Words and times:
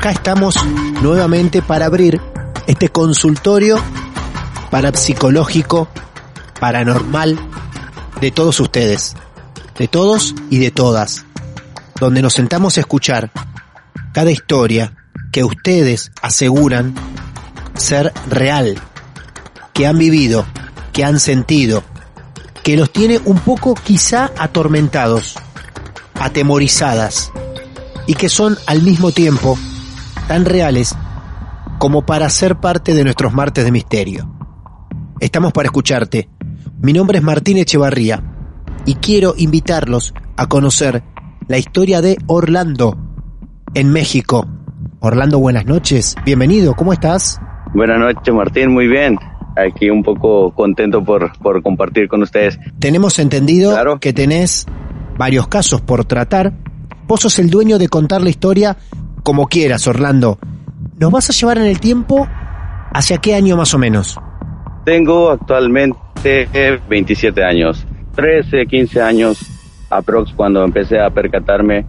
Acá 0.00 0.12
estamos 0.12 0.56
nuevamente 1.02 1.60
para 1.60 1.84
abrir 1.84 2.22
este 2.66 2.88
consultorio 2.88 3.78
parapsicológico, 4.70 5.88
paranormal 6.58 7.38
de 8.18 8.30
todos 8.30 8.60
ustedes, 8.60 9.14
de 9.78 9.88
todos 9.88 10.34
y 10.48 10.56
de 10.56 10.70
todas, 10.70 11.26
donde 12.00 12.22
nos 12.22 12.32
sentamos 12.32 12.78
a 12.78 12.80
escuchar 12.80 13.30
cada 14.14 14.30
historia 14.30 14.94
que 15.32 15.44
ustedes 15.44 16.12
aseguran 16.22 16.94
ser 17.76 18.14
real, 18.26 18.80
que 19.74 19.86
han 19.86 19.98
vivido, 19.98 20.46
que 20.94 21.04
han 21.04 21.20
sentido, 21.20 21.84
que 22.62 22.74
los 22.78 22.90
tiene 22.90 23.20
un 23.26 23.38
poco 23.38 23.74
quizá 23.74 24.30
atormentados, 24.38 25.34
atemorizadas, 26.14 27.30
y 28.06 28.14
que 28.14 28.30
son 28.30 28.56
al 28.66 28.80
mismo 28.80 29.12
tiempo 29.12 29.58
tan 30.30 30.44
reales 30.44 30.96
como 31.80 32.06
para 32.06 32.30
ser 32.30 32.54
parte 32.54 32.94
de 32.94 33.02
nuestros 33.02 33.34
martes 33.34 33.64
de 33.64 33.72
misterio. 33.72 34.32
Estamos 35.18 35.52
para 35.52 35.66
escucharte. 35.66 36.28
Mi 36.80 36.92
nombre 36.92 37.18
es 37.18 37.24
Martín 37.24 37.58
Echevarría 37.58 38.22
y 38.86 38.94
quiero 38.94 39.34
invitarlos 39.36 40.14
a 40.36 40.46
conocer 40.46 41.02
la 41.48 41.58
historia 41.58 42.00
de 42.00 42.16
Orlando 42.28 42.96
en 43.74 43.90
México. 43.90 44.46
Orlando, 45.00 45.40
buenas 45.40 45.66
noches. 45.66 46.14
Bienvenido, 46.24 46.76
¿cómo 46.76 46.92
estás? 46.92 47.40
Buenas 47.74 47.98
noches, 47.98 48.32
Martín, 48.32 48.70
muy 48.70 48.86
bien. 48.86 49.18
Aquí 49.56 49.90
un 49.90 50.04
poco 50.04 50.54
contento 50.54 51.02
por, 51.02 51.36
por 51.38 51.60
compartir 51.60 52.06
con 52.06 52.22
ustedes. 52.22 52.56
Tenemos 52.78 53.18
entendido 53.18 53.98
que 53.98 54.12
tenés 54.12 54.64
varios 55.18 55.48
casos 55.48 55.80
por 55.80 56.04
tratar. 56.04 56.52
Vos 57.08 57.22
sos 57.22 57.40
el 57.40 57.50
dueño 57.50 57.80
de 57.80 57.88
contar 57.88 58.22
la 58.22 58.30
historia 58.30 58.76
como 59.22 59.46
quieras, 59.46 59.86
Orlando. 59.86 60.38
¿Nos 60.98 61.10
vas 61.10 61.30
a 61.30 61.32
llevar 61.32 61.58
en 61.58 61.66
el 61.66 61.80
tiempo 61.80 62.28
hacia 62.92 63.18
qué 63.18 63.34
año 63.34 63.56
más 63.56 63.74
o 63.74 63.78
menos? 63.78 64.18
Tengo 64.84 65.30
actualmente 65.30 65.98
27 66.88 67.44
años, 67.44 67.86
13, 68.14 68.66
15 68.66 69.02
años 69.02 69.38
aprox 69.90 70.32
cuando 70.32 70.64
empecé 70.64 71.00
a 71.00 71.10
percatarme. 71.10 71.84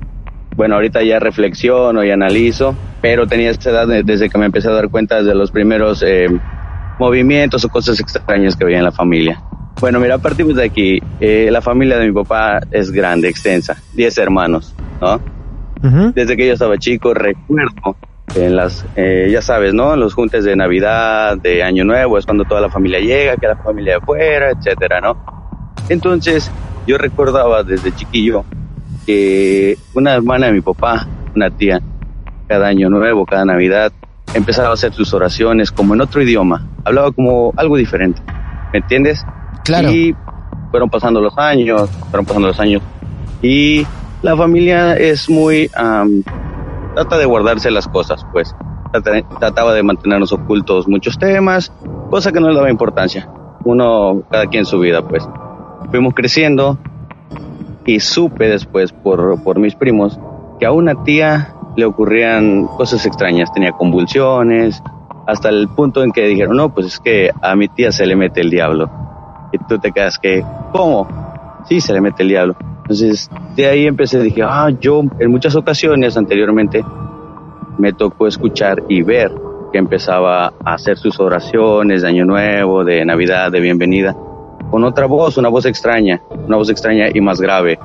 Bueno, 0.55 0.75
ahorita 0.75 1.01
ya 1.03 1.19
reflexiono 1.19 2.03
y 2.03 2.11
analizo, 2.11 2.75
pero 3.01 3.27
tenía 3.27 3.51
esa 3.51 3.69
edad 3.69 3.87
desde 4.03 4.29
que 4.29 4.37
me 4.37 4.45
empecé 4.45 4.67
a 4.67 4.73
dar 4.73 4.89
cuenta 4.89 5.23
de 5.23 5.33
los 5.33 5.51
primeros 5.51 6.03
eh, 6.05 6.27
movimientos 6.99 7.63
o 7.63 7.69
cosas 7.69 7.99
extrañas 7.99 8.55
que 8.55 8.65
veía 8.65 8.79
en 8.79 8.83
la 8.83 8.91
familia. 8.91 9.41
Bueno, 9.79 9.99
mira, 9.99 10.17
partimos 10.17 10.55
de 10.55 10.65
aquí. 10.65 11.01
Eh, 11.19 11.49
la 11.51 11.61
familia 11.61 11.97
de 11.97 12.07
mi 12.07 12.13
papá 12.13 12.59
es 12.69 12.91
grande, 12.91 13.29
extensa, 13.29 13.77
10 13.93 14.17
hermanos, 14.17 14.75
¿no? 14.99 15.19
Desde 15.81 16.37
que 16.37 16.47
yo 16.47 16.53
estaba 16.53 16.77
chico 16.77 17.13
recuerdo 17.13 17.95
en 18.35 18.55
las, 18.55 18.85
eh, 18.95 19.29
ya 19.31 19.41
sabes, 19.41 19.73
¿no? 19.73 19.93
En 19.93 19.99
los 19.99 20.13
juntes 20.13 20.43
de 20.43 20.55
Navidad, 20.55 21.37
de 21.37 21.63
Año 21.63 21.83
Nuevo, 21.83 22.17
es 22.17 22.25
cuando 22.25 22.45
toda 22.45 22.61
la 22.61 22.69
familia 22.69 22.99
llega, 22.99 23.35
que 23.35 23.47
la 23.47 23.57
familia 23.57 23.93
de 23.93 23.97
afuera, 23.99 24.51
etcétera, 24.51 25.01
¿no? 25.01 25.17
Entonces, 25.89 26.51
yo 26.87 26.97
recordaba 26.97 27.63
desde 27.63 27.91
chiquillo 27.93 28.45
que 29.05 29.77
una 29.93 30.13
hermana 30.13 30.47
de 30.47 30.53
mi 30.53 30.61
papá, 30.61 31.07
una 31.35 31.49
tía, 31.49 31.81
cada 32.47 32.67
Año 32.67 32.89
Nuevo, 32.89 33.25
cada 33.25 33.45
Navidad, 33.45 33.91
empezaba 34.33 34.69
a 34.69 34.73
hacer 34.73 34.93
sus 34.93 35.13
oraciones 35.13 35.71
como 35.71 35.93
en 35.93 36.01
otro 36.01 36.21
idioma, 36.21 36.67
hablaba 36.85 37.11
como 37.11 37.53
algo 37.57 37.77
diferente, 37.77 38.21
¿me 38.71 38.79
entiendes? 38.79 39.25
Claro. 39.63 39.91
Y 39.91 40.15
fueron 40.69 40.89
pasando 40.89 41.19
los 41.19 41.37
años, 41.37 41.89
fueron 42.09 42.25
pasando 42.25 42.47
los 42.47 42.59
años, 42.59 42.81
y 43.41 43.85
la 44.21 44.37
familia 44.37 44.95
es 44.95 45.29
muy... 45.29 45.69
trata 46.93 47.17
de 47.17 47.25
guardarse 47.25 47.71
las 47.71 47.87
cosas, 47.87 48.25
pues. 48.31 48.55
trataba 49.39 49.73
de 49.73 49.83
mantenernos 49.83 50.31
ocultos 50.33 50.87
muchos 50.87 51.17
temas, 51.17 51.71
cosa 52.09 52.31
que 52.31 52.39
no 52.39 52.49
le 52.49 52.55
daba 52.55 52.69
importancia. 52.69 53.29
Uno, 53.63 54.23
cada 54.29 54.47
quien 54.47 54.65
su 54.65 54.79
vida, 54.79 55.07
pues. 55.07 55.27
Fuimos 55.89 56.13
creciendo 56.13 56.77
y 57.85 57.99
supe 57.99 58.47
después 58.47 58.91
por, 58.91 59.41
por 59.43 59.59
mis 59.59 59.75
primos 59.75 60.19
que 60.59 60.65
a 60.65 60.71
una 60.71 61.03
tía 61.03 61.55
le 61.75 61.85
ocurrían 61.85 62.67
cosas 62.67 63.05
extrañas, 63.05 63.51
tenía 63.51 63.71
convulsiones, 63.71 64.81
hasta 65.25 65.49
el 65.49 65.69
punto 65.69 66.03
en 66.03 66.11
que 66.11 66.27
dijeron, 66.27 66.57
no, 66.57 66.73
pues 66.73 66.87
es 66.87 66.99
que 66.99 67.31
a 67.41 67.55
mi 67.55 67.67
tía 67.67 67.91
se 67.91 68.05
le 68.05 68.15
mete 68.15 68.41
el 68.41 68.49
diablo. 68.49 68.89
Y 69.51 69.57
tú 69.57 69.79
te 69.79 69.91
quedas 69.91 70.19
que, 70.19 70.45
¿cómo? 70.71 71.07
Sí, 71.67 71.81
se 71.81 71.93
le 71.93 72.01
mete 72.01 72.23
el 72.23 72.29
diablo. 72.29 72.55
Entonces, 72.81 73.29
de 73.55 73.67
ahí 73.67 73.85
empecé, 73.87 74.19
dije, 74.19 74.41
ah, 74.43 74.69
yo 74.79 75.01
en 75.19 75.31
muchas 75.31 75.55
ocasiones 75.55 76.17
anteriormente 76.17 76.83
me 77.77 77.93
tocó 77.93 78.27
escuchar 78.27 78.83
y 78.89 79.01
ver 79.01 79.31
que 79.71 79.77
empezaba 79.77 80.47
a 80.47 80.73
hacer 80.73 80.97
sus 80.97 81.19
oraciones 81.19 82.01
de 82.01 82.07
Año 82.09 82.25
Nuevo, 82.25 82.83
de 82.83 83.05
Navidad, 83.05 83.51
de 83.51 83.59
bienvenida, 83.59 84.15
con 84.69 84.83
otra 84.83 85.05
voz, 85.05 85.37
una 85.37 85.49
voz 85.49 85.65
extraña, 85.65 86.21
una 86.45 86.57
voz 86.57 86.69
extraña 86.69 87.07
y 87.13 87.21
más 87.21 87.39
grave. 87.39 87.79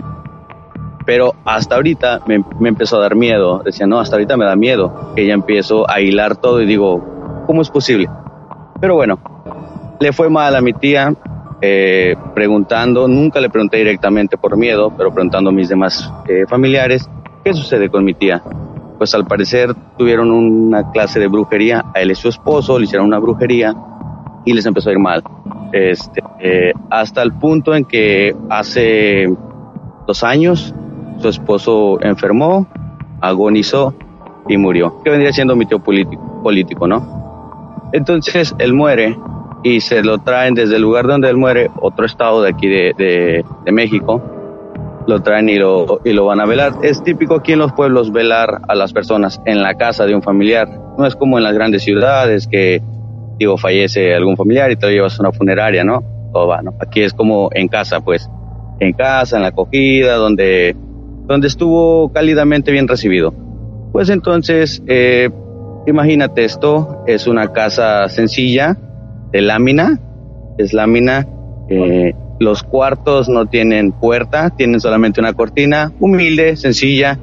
Pero 1.04 1.34
hasta 1.44 1.76
ahorita 1.76 2.22
me, 2.26 2.44
me 2.58 2.68
empezó 2.68 2.96
a 2.96 3.02
dar 3.02 3.14
miedo. 3.14 3.62
Decía, 3.64 3.86
no, 3.86 4.00
hasta 4.00 4.16
ahorita 4.16 4.36
me 4.36 4.44
da 4.44 4.56
miedo. 4.56 5.12
Que 5.14 5.24
ya 5.24 5.34
empiezo 5.34 5.88
a 5.88 6.00
hilar 6.00 6.36
todo 6.36 6.60
y 6.60 6.66
digo, 6.66 7.44
¿cómo 7.46 7.62
es 7.62 7.70
posible? 7.70 8.08
Pero 8.80 8.96
bueno, 8.96 9.20
le 10.00 10.12
fue 10.12 10.28
mal 10.28 10.56
a 10.56 10.60
mi 10.60 10.72
tía, 10.72 11.14
eh, 11.60 12.14
preguntando, 12.34 13.08
nunca 13.08 13.40
le 13.40 13.48
pregunté 13.48 13.78
directamente 13.78 14.36
por 14.36 14.56
miedo, 14.56 14.92
pero 14.96 15.12
preguntando 15.12 15.50
a 15.50 15.52
mis 15.52 15.68
demás 15.68 16.12
eh, 16.28 16.44
familiares, 16.46 17.08
¿qué 17.44 17.54
sucede 17.54 17.88
con 17.88 18.04
mi 18.04 18.14
tía? 18.14 18.42
Pues 18.98 19.14
al 19.14 19.26
parecer 19.26 19.74
tuvieron 19.96 20.30
una 20.30 20.90
clase 20.90 21.18
de 21.18 21.28
brujería, 21.28 21.84
a 21.94 22.00
él 22.00 22.10
y 22.10 22.14
su 22.14 22.28
esposo 22.28 22.78
le 22.78 22.84
hicieron 22.84 23.06
una 23.06 23.18
brujería 23.18 23.74
y 24.44 24.52
les 24.52 24.66
empezó 24.66 24.90
a 24.90 24.92
ir 24.92 24.98
mal. 24.98 25.22
Este, 25.72 26.22
eh, 26.40 26.72
hasta 26.90 27.22
el 27.22 27.32
punto 27.32 27.74
en 27.74 27.84
que 27.84 28.34
hace 28.48 29.26
dos 30.06 30.24
años 30.24 30.74
su 31.18 31.28
esposo 31.28 31.98
enfermó, 32.02 32.66
agonizó 33.20 33.94
y 34.48 34.56
murió, 34.56 35.02
que 35.02 35.10
vendría 35.10 35.32
siendo 35.32 35.56
mi 35.56 35.66
tío 35.66 35.78
político, 35.80 36.42
político 36.42 36.86
¿no? 36.86 37.88
Entonces 37.92 38.54
él 38.58 38.74
muere 38.74 39.16
y 39.66 39.80
se 39.80 40.04
lo 40.04 40.18
traen 40.18 40.54
desde 40.54 40.76
el 40.76 40.82
lugar 40.82 41.08
donde 41.08 41.28
él 41.28 41.36
muere, 41.36 41.72
otro 41.80 42.06
estado 42.06 42.40
de 42.40 42.50
aquí 42.50 42.68
de, 42.68 42.94
de, 42.96 43.72
México, 43.72 44.22
lo 45.08 45.22
traen 45.22 45.48
y 45.48 45.56
lo, 45.56 46.00
y 46.04 46.12
lo 46.12 46.24
van 46.24 46.38
a 46.38 46.46
velar. 46.46 46.74
Es 46.82 47.02
típico 47.02 47.34
aquí 47.34 47.54
en 47.54 47.58
los 47.58 47.72
pueblos 47.72 48.12
velar 48.12 48.60
a 48.68 48.76
las 48.76 48.92
personas 48.92 49.40
en 49.44 49.62
la 49.62 49.74
casa 49.74 50.06
de 50.06 50.14
un 50.14 50.22
familiar. 50.22 50.68
No 50.96 51.04
es 51.04 51.16
como 51.16 51.36
en 51.36 51.42
las 51.42 51.52
grandes 51.52 51.82
ciudades 51.82 52.46
que, 52.46 52.80
digo, 53.40 53.58
fallece 53.58 54.14
algún 54.14 54.36
familiar 54.36 54.70
y 54.70 54.76
te 54.76 54.86
lo 54.86 54.92
llevas 54.92 55.18
a 55.18 55.22
una 55.22 55.32
funeraria, 55.32 55.82
¿no? 55.82 56.00
Todo 56.32 56.46
va, 56.46 56.62
¿no? 56.62 56.72
Aquí 56.78 57.02
es 57.02 57.12
como 57.12 57.48
en 57.52 57.66
casa, 57.66 57.98
pues. 57.98 58.30
En 58.78 58.92
casa, 58.92 59.34
en 59.34 59.42
la 59.42 59.48
acogida, 59.48 60.14
donde, 60.14 60.76
donde 61.26 61.48
estuvo 61.48 62.12
cálidamente 62.12 62.70
bien 62.70 62.86
recibido. 62.86 63.34
Pues 63.90 64.10
entonces, 64.10 64.80
eh, 64.86 65.28
imagínate 65.88 66.44
esto, 66.44 67.02
es 67.08 67.26
una 67.26 67.52
casa 67.52 68.08
sencilla, 68.08 68.76
de 69.32 69.42
lámina, 69.42 70.00
es 70.58 70.72
lámina, 70.72 71.26
eh, 71.68 72.14
los 72.38 72.62
cuartos 72.62 73.28
no 73.28 73.46
tienen 73.46 73.92
puerta, 73.92 74.50
tienen 74.50 74.80
solamente 74.80 75.20
una 75.20 75.32
cortina, 75.32 75.92
humilde, 76.00 76.56
sencilla, 76.56 77.18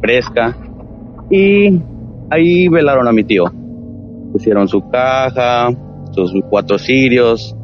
fresca, 0.00 0.56
y 1.30 1.80
ahí 2.30 2.68
velaron 2.68 3.06
a 3.06 3.12
mi 3.12 3.24
tío. 3.24 3.44
Pusieron 4.32 4.68
su 4.68 4.88
caja, 4.90 5.70
sus 6.12 6.32
cuatro 6.48 6.78
cirios, 6.78 7.54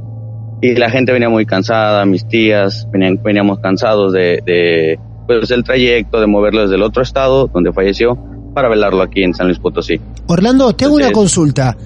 y 0.61 0.75
la 0.75 0.91
gente 0.91 1.13
venía 1.13 1.29
muy 1.29 1.47
cansada, 1.47 2.05
mis 2.05 2.27
tías, 2.27 2.89
venían, 2.91 3.21
veníamos 3.23 3.59
cansados 3.61 4.13
de, 4.13 4.43
de 4.45 4.99
pues, 5.27 5.51
el 5.51 5.65
trayecto, 5.65 6.21
de 6.21 6.27
moverlo 6.27 6.63
desde 6.63 6.77
el 6.77 6.83
otro 6.83 7.03
estado 7.03 7.49
donde 7.49 7.73
falleció 7.73 8.19
para 8.55 8.69
velarlo 8.69 9.03
aquí 9.03 9.23
en 9.23 9.35
San 9.35 9.49
Luis 9.49 9.59
Potosí. 9.59 10.01
Orlando, 10.29 10.73
te 10.75 10.87
hago 10.87 10.95
una 10.95 11.13
consulta. 11.13 11.77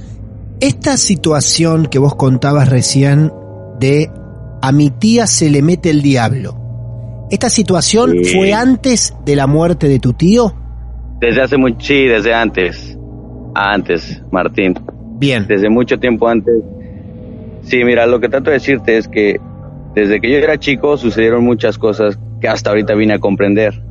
Esta 0.61 0.97
situación 0.97 1.87
que 1.87 1.99
vos 1.99 2.15
contabas 2.17 2.69
recién 2.69 3.33
de 3.79 4.11
a 4.61 4.73
mi 4.73 4.91
tía 4.91 5.27
se 5.27 5.49
le 5.49 5.63
mete 5.63 5.89
el 5.89 6.03
diablo, 6.03 7.27
¿esta 7.31 7.49
situación 7.49 8.13
Sí. 8.23 8.35
fue 8.37 8.53
antes 8.53 9.15
de 9.25 9.37
la 9.37 9.47
muerte 9.47 9.89
de 9.89 9.99
tu 9.99 10.13
tío? 10.13 10.53
Desde 11.19 11.43
hace 11.43 11.57
mucho, 11.57 11.77
sí, 11.81 12.05
desde 12.07 12.35
antes. 12.35 12.97
Antes, 13.55 14.23
Martín. 14.31 14.75
Bien. 15.19 15.47
Desde 15.47 15.69
mucho 15.71 15.99
tiempo 15.99 16.29
antes. 16.29 16.55
Sí, 17.63 17.83
mira, 17.85 18.07
lo 18.07 18.21
que 18.21 18.29
trato 18.29 18.51
de 18.51 18.55
decirte 18.55 18.97
es 18.99 19.09
que 19.09 19.41
desde 19.95 20.21
que 20.21 20.31
yo 20.31 20.37
era 20.39 20.59
chico 20.59 20.97
sucedieron 20.97 21.45
muchas 21.45 21.79
cosas 21.79 22.19
que 22.41 22.49
hasta 22.49 22.71
ahorita 22.71 22.95
vine 22.95 23.15
a 23.15 23.19
comprender. 23.19 23.83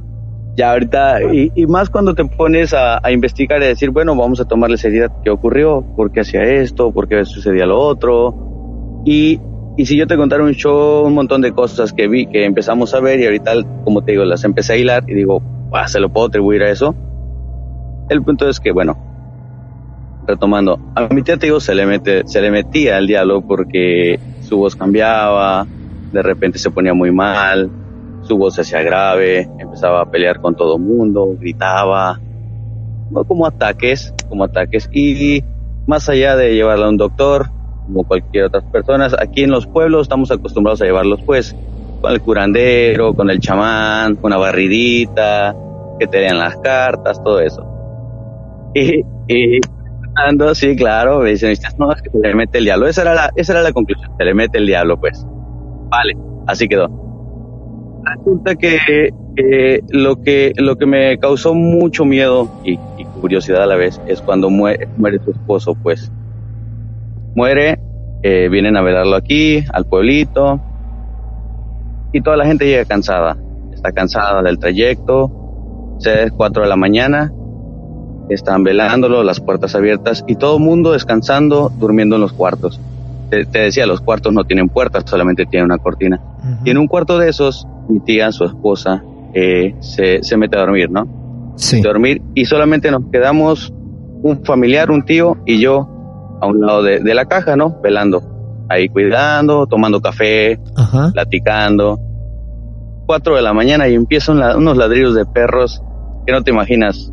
Ya 0.60 0.74
ahorita, 0.74 1.20
y, 1.34 1.68
más 1.68 1.90
cuando 1.90 2.14
te 2.14 2.26
pones 2.26 2.74
a, 2.74 3.00
investigar 3.10 3.64
y 3.64 3.68
decir, 3.68 3.92
bueno, 3.92 4.14
vamos 4.14 4.42
a 4.42 4.46
tomarle 4.46 4.76
seriedad 4.76 5.10
qué 5.24 5.30
ocurrió, 5.30 5.86
por 5.96 6.12
qué 6.12 6.20
hacía 6.20 6.44
esto, 6.44 6.92
por 6.92 7.08
qué 7.08 7.24
sucedía 7.24 7.66
lo 7.66 7.80
otro. 7.80 9.02
Y, 9.06 9.40
y 9.78 9.86
si 9.86 9.96
yo 9.96 10.06
te 10.06 10.18
contara 10.18 10.44
un 10.44 10.52
show, 10.52 11.06
un 11.06 11.14
montón 11.14 11.40
de 11.40 11.54
cosas 11.54 11.94
que 11.94 12.10
vi, 12.10 12.26
que 12.26 12.44
empezamos 12.44 12.94
a 12.94 13.00
ver 13.00 13.22
y 13.22 13.26
ahorita, 13.28 13.54
como 13.86 14.04
te 14.04 14.12
digo, 14.12 14.26
las 14.26 14.44
empecé 14.44 14.74
a 14.74 14.76
hilar 14.76 15.06
y 15.08 15.14
digo, 15.14 15.42
"Ah, 15.72 15.88
se 15.88 16.02
lo 16.02 16.10
puedo 16.10 16.28
atribuir 16.28 16.64
a 16.64 16.72
eso. 16.72 16.94
El 18.10 18.22
punto 18.22 18.50
es 18.50 18.60
que, 18.60 18.74
bueno, 18.74 18.98
retomando, 20.28 20.78
a 20.94 21.08
mi 21.08 21.22
tía 21.22 21.38
te 21.38 21.46
digo, 21.46 21.62
se 21.62 21.74
le, 21.74 21.86
mete, 21.86 22.28
se 22.28 22.42
le 22.42 22.52
metía 22.52 22.98
el 22.98 23.08
diálogo 23.08 23.48
porque 23.48 24.20
su 24.42 24.58
voz 24.58 24.76
cambiaba, 24.76 25.66
de 26.12 26.22
repente 26.22 26.60
se 26.60 26.70
ponía 26.70 26.94
muy 26.94 27.14
mal, 27.14 27.72
su 28.30 28.38
voz 28.38 28.56
se 28.56 28.62
hacía 28.62 28.84
grave, 28.84 29.50
empezaba 29.58 30.02
a 30.02 30.06
pelear 30.06 30.40
con 30.40 30.56
todo 30.56 30.76
el 30.76 30.82
mundo, 30.82 31.36
gritaba, 31.40 32.20
no 33.10 33.24
como 33.24 33.48
ataques, 33.48 34.14
como 34.30 34.44
ataques, 34.44 34.88
y 34.94 35.44
más 35.88 36.08
allá 36.10 36.36
de 36.36 36.54
llevarla 36.54 36.86
a 36.86 36.90
un 36.90 36.98
doctor, 36.98 37.50
como 37.88 38.04
cualquier 38.04 38.46
otra 38.46 38.62
persona, 38.62 39.08
aquí 39.20 39.44
en 39.44 39.50
los 39.50 39.66
pueblos 39.66 40.04
estamos 40.04 40.30
acostumbrados 40.30 40.82
a 40.84 40.86
llevarlos 40.86 41.20
pues 41.26 41.56
con 42.02 42.12
el 42.12 42.22
curandero, 42.22 43.16
con 43.16 43.32
el 43.32 43.40
chamán, 43.40 44.16
con 44.16 44.32
una 44.32 44.38
barridita, 44.38 45.56
que 46.00 46.06
te 46.06 46.20
den 46.20 46.38
las 46.38 46.56
cartas, 46.58 47.22
todo 47.24 47.40
eso. 47.42 47.66
Y, 48.76 49.02
y 49.28 49.60
ando, 50.16 50.54
sí, 50.54 50.76
claro, 50.76 51.20
me 51.20 51.32
dicen, 51.32 51.56
no, 51.80 51.92
es 51.92 52.02
que 52.04 52.12
se 52.12 52.20
le 52.20 52.36
mete 52.36 52.60
el 52.60 52.66
diablo. 52.66 52.88
Esa 52.88 53.02
era 53.02 53.16
la, 53.16 53.32
esa 53.36 53.54
era 53.54 53.64
la 53.64 53.74
conclusión, 53.74 54.12
se 54.18 54.24
le 54.24 54.34
mete 54.36 54.60
el 54.60 54.68
diablo, 54.68 55.00
pues. 55.00 55.26
Vale, 55.90 56.16
así 56.48 56.68
quedó. 56.68 57.09
Resulta 58.04 58.56
que 58.56 59.12
eh, 59.36 59.82
lo 59.90 60.22
que 60.22 60.54
lo 60.58 60.78
que 60.78 60.86
me 60.86 61.18
causó 61.18 61.54
mucho 61.54 62.06
miedo 62.06 62.50
y, 62.64 62.78
curiosidad 63.22 63.64
a 63.64 63.66
la 63.66 63.76
vez 63.76 64.00
es 64.08 64.22
cuando 64.22 64.50
muere, 64.50 64.88
muere 64.98 65.20
su 65.24 65.32
esposo, 65.32 65.76
pues. 65.76 66.10
Muere, 67.36 67.78
eh, 68.24 68.48
vienen 68.50 68.78
a 68.78 68.82
velarlo 68.82 69.16
aquí, 69.16 69.64
al 69.74 69.86
pueblito, 69.86 70.62
y 72.14 72.22
toda 72.22 72.38
la 72.38 72.46
gente 72.46 72.66
llega 72.66 72.86
cansada. 72.86 73.38
Está 73.74 73.92
cansada 73.92 74.42
del 74.42 74.58
trayecto, 74.58 75.98
es 76.04 76.32
4 76.32 76.64
de 76.64 76.70
la 76.70 76.76
mañana, 76.76 77.34
están 78.30 78.64
velándolo, 78.64 79.24
las 79.24 79.40
puertas 79.40 79.76
abiertas 79.76 80.24
y 80.28 80.36
todo 80.36 80.58
el 80.58 80.64
mundo 80.64 80.94
descansando, 80.94 81.72
durmiendo 81.78 82.16
en 82.16 82.22
los 82.22 82.34
cuartos. 82.34 82.80
Te, 83.30 83.46
te 83.46 83.60
decía, 83.60 83.86
los 83.86 84.02
cuartos 84.02 84.34
no 84.34 84.44
tienen 84.44 84.70
puertas, 84.70 85.04
solamente 85.08 85.46
tienen 85.46 85.66
una 85.66 85.78
cortina. 85.78 86.20
Y 86.66 86.70
en 86.72 86.78
un 86.78 86.88
cuarto 86.88 87.18
de 87.18 87.30
esos, 87.30 87.68
mi 87.88 88.00
tía, 88.00 88.32
su 88.32 88.44
esposa, 88.46 89.04
eh, 89.34 89.76
se, 89.80 90.24
se 90.24 90.38
mete 90.38 90.58
a 90.58 90.62
dormir, 90.62 90.90
¿no? 90.90 91.54
Sí. 91.58 91.82
Dormir 91.82 92.22
y 92.34 92.46
solamente 92.46 92.90
nos 92.90 93.04
quedamos 93.12 93.72
un 94.24 94.44
familiar, 94.46 94.90
un 94.92 95.04
tío 95.06 95.38
y 95.46 95.60
yo 95.62 95.88
a 96.42 96.48
un 96.48 96.62
lado 96.62 96.84
de, 96.84 97.00
de 97.02 97.14
la 97.14 97.26
caja, 97.26 97.56
¿no? 97.56 97.78
Velando. 97.84 98.22
Ahí 98.70 98.88
cuidando, 98.90 99.66
tomando 99.68 100.00
café, 100.02 100.60
platicando. 101.14 102.00
Cuatro 103.06 103.36
de 103.36 103.42
la 103.42 103.54
mañana 103.54 103.88
y 103.88 103.96
empiezan 103.96 104.40
la- 104.40 104.56
unos 104.58 104.78
ladrillos 104.78 105.16
de 105.16 105.26
perros 105.26 105.82
que 106.26 106.32
no 106.32 106.44
te 106.44 106.52
imaginas. 106.52 107.12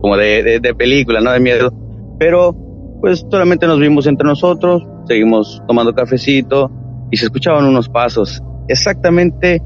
Como 0.00 0.16
de, 0.16 0.42
de, 0.42 0.60
de 0.60 0.74
película, 0.74 1.20
¿no? 1.20 1.30
De 1.32 1.40
miedo. 1.40 1.72
Pero, 2.18 2.54
pues 3.00 3.24
solamente 3.30 3.66
nos 3.66 3.78
vimos 3.78 4.06
entre 4.06 4.26
nosotros, 4.26 4.82
seguimos 5.06 5.62
tomando 5.66 5.94
cafecito 5.94 6.70
y 7.10 7.16
se 7.16 7.26
escuchaban 7.26 7.64
unos 7.64 7.88
pasos. 7.88 8.42
Exactamente 8.68 9.62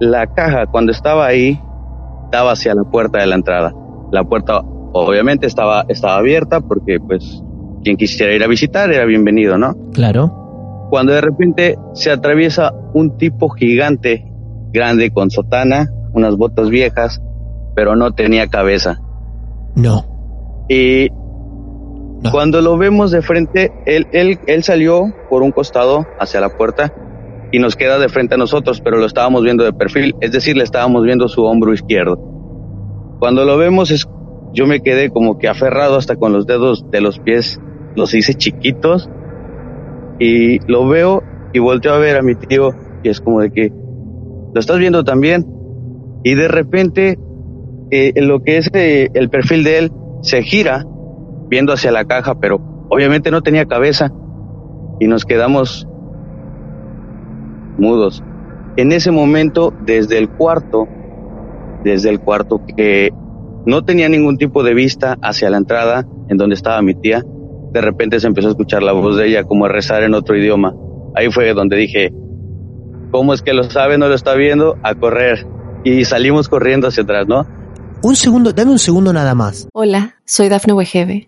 la 0.00 0.26
caja, 0.26 0.66
cuando 0.66 0.92
estaba 0.92 1.26
ahí, 1.26 1.60
daba 2.30 2.52
hacia 2.52 2.74
la 2.74 2.84
puerta 2.84 3.18
de 3.18 3.26
la 3.26 3.34
entrada. 3.34 3.74
La 4.12 4.24
puerta, 4.24 4.60
obviamente, 4.92 5.46
estaba, 5.46 5.84
estaba 5.88 6.16
abierta 6.16 6.60
porque, 6.60 6.98
pues, 7.00 7.42
quien 7.82 7.96
quisiera 7.96 8.32
ir 8.32 8.42
a 8.42 8.46
visitar 8.46 8.90
era 8.92 9.04
bienvenido, 9.04 9.58
¿no? 9.58 9.74
Claro. 9.92 10.86
cuando 10.90 11.12
de 11.12 11.20
repente 11.20 11.76
se 11.92 12.10
atraviesa 12.10 12.72
un 12.94 13.18
tipo 13.18 13.50
gigante, 13.50 14.24
grande, 14.72 15.10
con 15.10 15.30
sotana, 15.30 15.90
unas 16.14 16.36
botas 16.36 16.70
viejas, 16.70 17.20
pero 17.74 17.94
no 17.94 18.12
tenía 18.12 18.48
cabeza. 18.48 18.98
No. 19.74 20.06
Y 20.68 21.10
cuando 22.30 22.60
lo 22.60 22.76
vemos 22.76 23.10
de 23.10 23.22
frente, 23.22 23.72
él, 23.86 24.08
él, 24.12 24.40
él 24.46 24.64
salió 24.64 25.14
por 25.30 25.42
un 25.42 25.52
costado 25.52 26.06
hacia 26.18 26.40
la 26.40 26.56
puerta 26.56 26.92
y 27.52 27.58
nos 27.58 27.76
queda 27.76 27.98
de 27.98 28.08
frente 28.08 28.34
a 28.34 28.38
nosotros, 28.38 28.80
pero 28.80 28.98
lo 28.98 29.06
estábamos 29.06 29.42
viendo 29.42 29.64
de 29.64 29.72
perfil, 29.72 30.14
es 30.20 30.32
decir, 30.32 30.56
le 30.56 30.64
estábamos 30.64 31.04
viendo 31.04 31.28
su 31.28 31.44
hombro 31.44 31.72
izquierdo. 31.72 32.16
Cuando 33.20 33.44
lo 33.44 33.56
vemos, 33.56 33.90
es, 33.90 34.06
yo 34.52 34.66
me 34.66 34.80
quedé 34.80 35.10
como 35.10 35.38
que 35.38 35.48
aferrado 35.48 35.96
hasta 35.96 36.16
con 36.16 36.32
los 36.32 36.46
dedos 36.46 36.84
de 36.90 37.00
los 37.00 37.18
pies, 37.20 37.60
los 37.94 38.12
hice 38.14 38.34
chiquitos 38.34 39.08
y 40.18 40.58
lo 40.70 40.86
veo 40.88 41.22
y 41.52 41.58
volteo 41.58 41.94
a 41.94 41.98
ver 41.98 42.16
a 42.16 42.22
mi 42.22 42.34
tío 42.34 42.70
y 43.02 43.08
es 43.08 43.20
como 43.20 43.40
de 43.40 43.50
que 43.50 43.72
lo 44.52 44.60
estás 44.60 44.78
viendo 44.78 45.04
también 45.04 45.46
y 46.24 46.34
de 46.34 46.48
repente 46.48 47.18
eh, 47.90 48.12
lo 48.16 48.42
que 48.42 48.58
es 48.58 48.68
eh, 48.74 49.08
el 49.14 49.30
perfil 49.30 49.64
de 49.64 49.78
él 49.78 49.92
se 50.22 50.42
gira 50.42 50.84
viendo 51.48 51.72
hacia 51.72 51.92
la 51.92 52.04
caja 52.04 52.38
pero 52.38 52.60
obviamente 52.88 53.30
no 53.30 53.42
tenía 53.42 53.66
cabeza 53.66 54.12
y 55.00 55.06
nos 55.06 55.24
quedamos 55.24 55.86
mudos 57.78 58.22
en 58.76 58.92
ese 58.92 59.10
momento 59.10 59.72
desde 59.84 60.18
el 60.18 60.28
cuarto 60.28 60.88
desde 61.84 62.10
el 62.10 62.20
cuarto 62.20 62.60
que 62.76 63.10
no 63.66 63.84
tenía 63.84 64.08
ningún 64.08 64.38
tipo 64.38 64.62
de 64.62 64.74
vista 64.74 65.16
hacia 65.22 65.50
la 65.50 65.58
entrada 65.58 66.06
en 66.28 66.36
donde 66.36 66.54
estaba 66.54 66.82
mi 66.82 66.94
tía 66.94 67.22
de 67.72 67.80
repente 67.80 68.20
se 68.20 68.26
empezó 68.26 68.48
a 68.48 68.50
escuchar 68.50 68.82
la 68.82 68.92
voz 68.92 69.16
de 69.16 69.28
ella 69.28 69.44
como 69.44 69.66
a 69.66 69.68
rezar 69.68 70.02
en 70.02 70.14
otro 70.14 70.36
idioma. 70.36 70.74
Ahí 71.14 71.30
fue 71.30 71.52
donde 71.52 71.76
dije, 71.76 72.12
¿cómo 73.10 73.34
es 73.34 73.42
que 73.42 73.52
lo 73.52 73.64
sabe, 73.64 73.98
no 73.98 74.08
lo 74.08 74.14
está 74.14 74.34
viendo? 74.34 74.76
A 74.82 74.94
correr. 74.94 75.46
Y 75.84 76.04
salimos 76.04 76.48
corriendo 76.48 76.88
hacia 76.88 77.02
atrás, 77.02 77.26
¿no? 77.28 77.46
Un 78.02 78.16
segundo, 78.16 78.52
dame 78.52 78.70
un 78.70 78.78
segundo 78.78 79.12
nada 79.12 79.34
más. 79.34 79.68
Hola, 79.72 80.16
soy 80.24 80.48
Dafne 80.48 80.72
Wegebe 80.72 81.27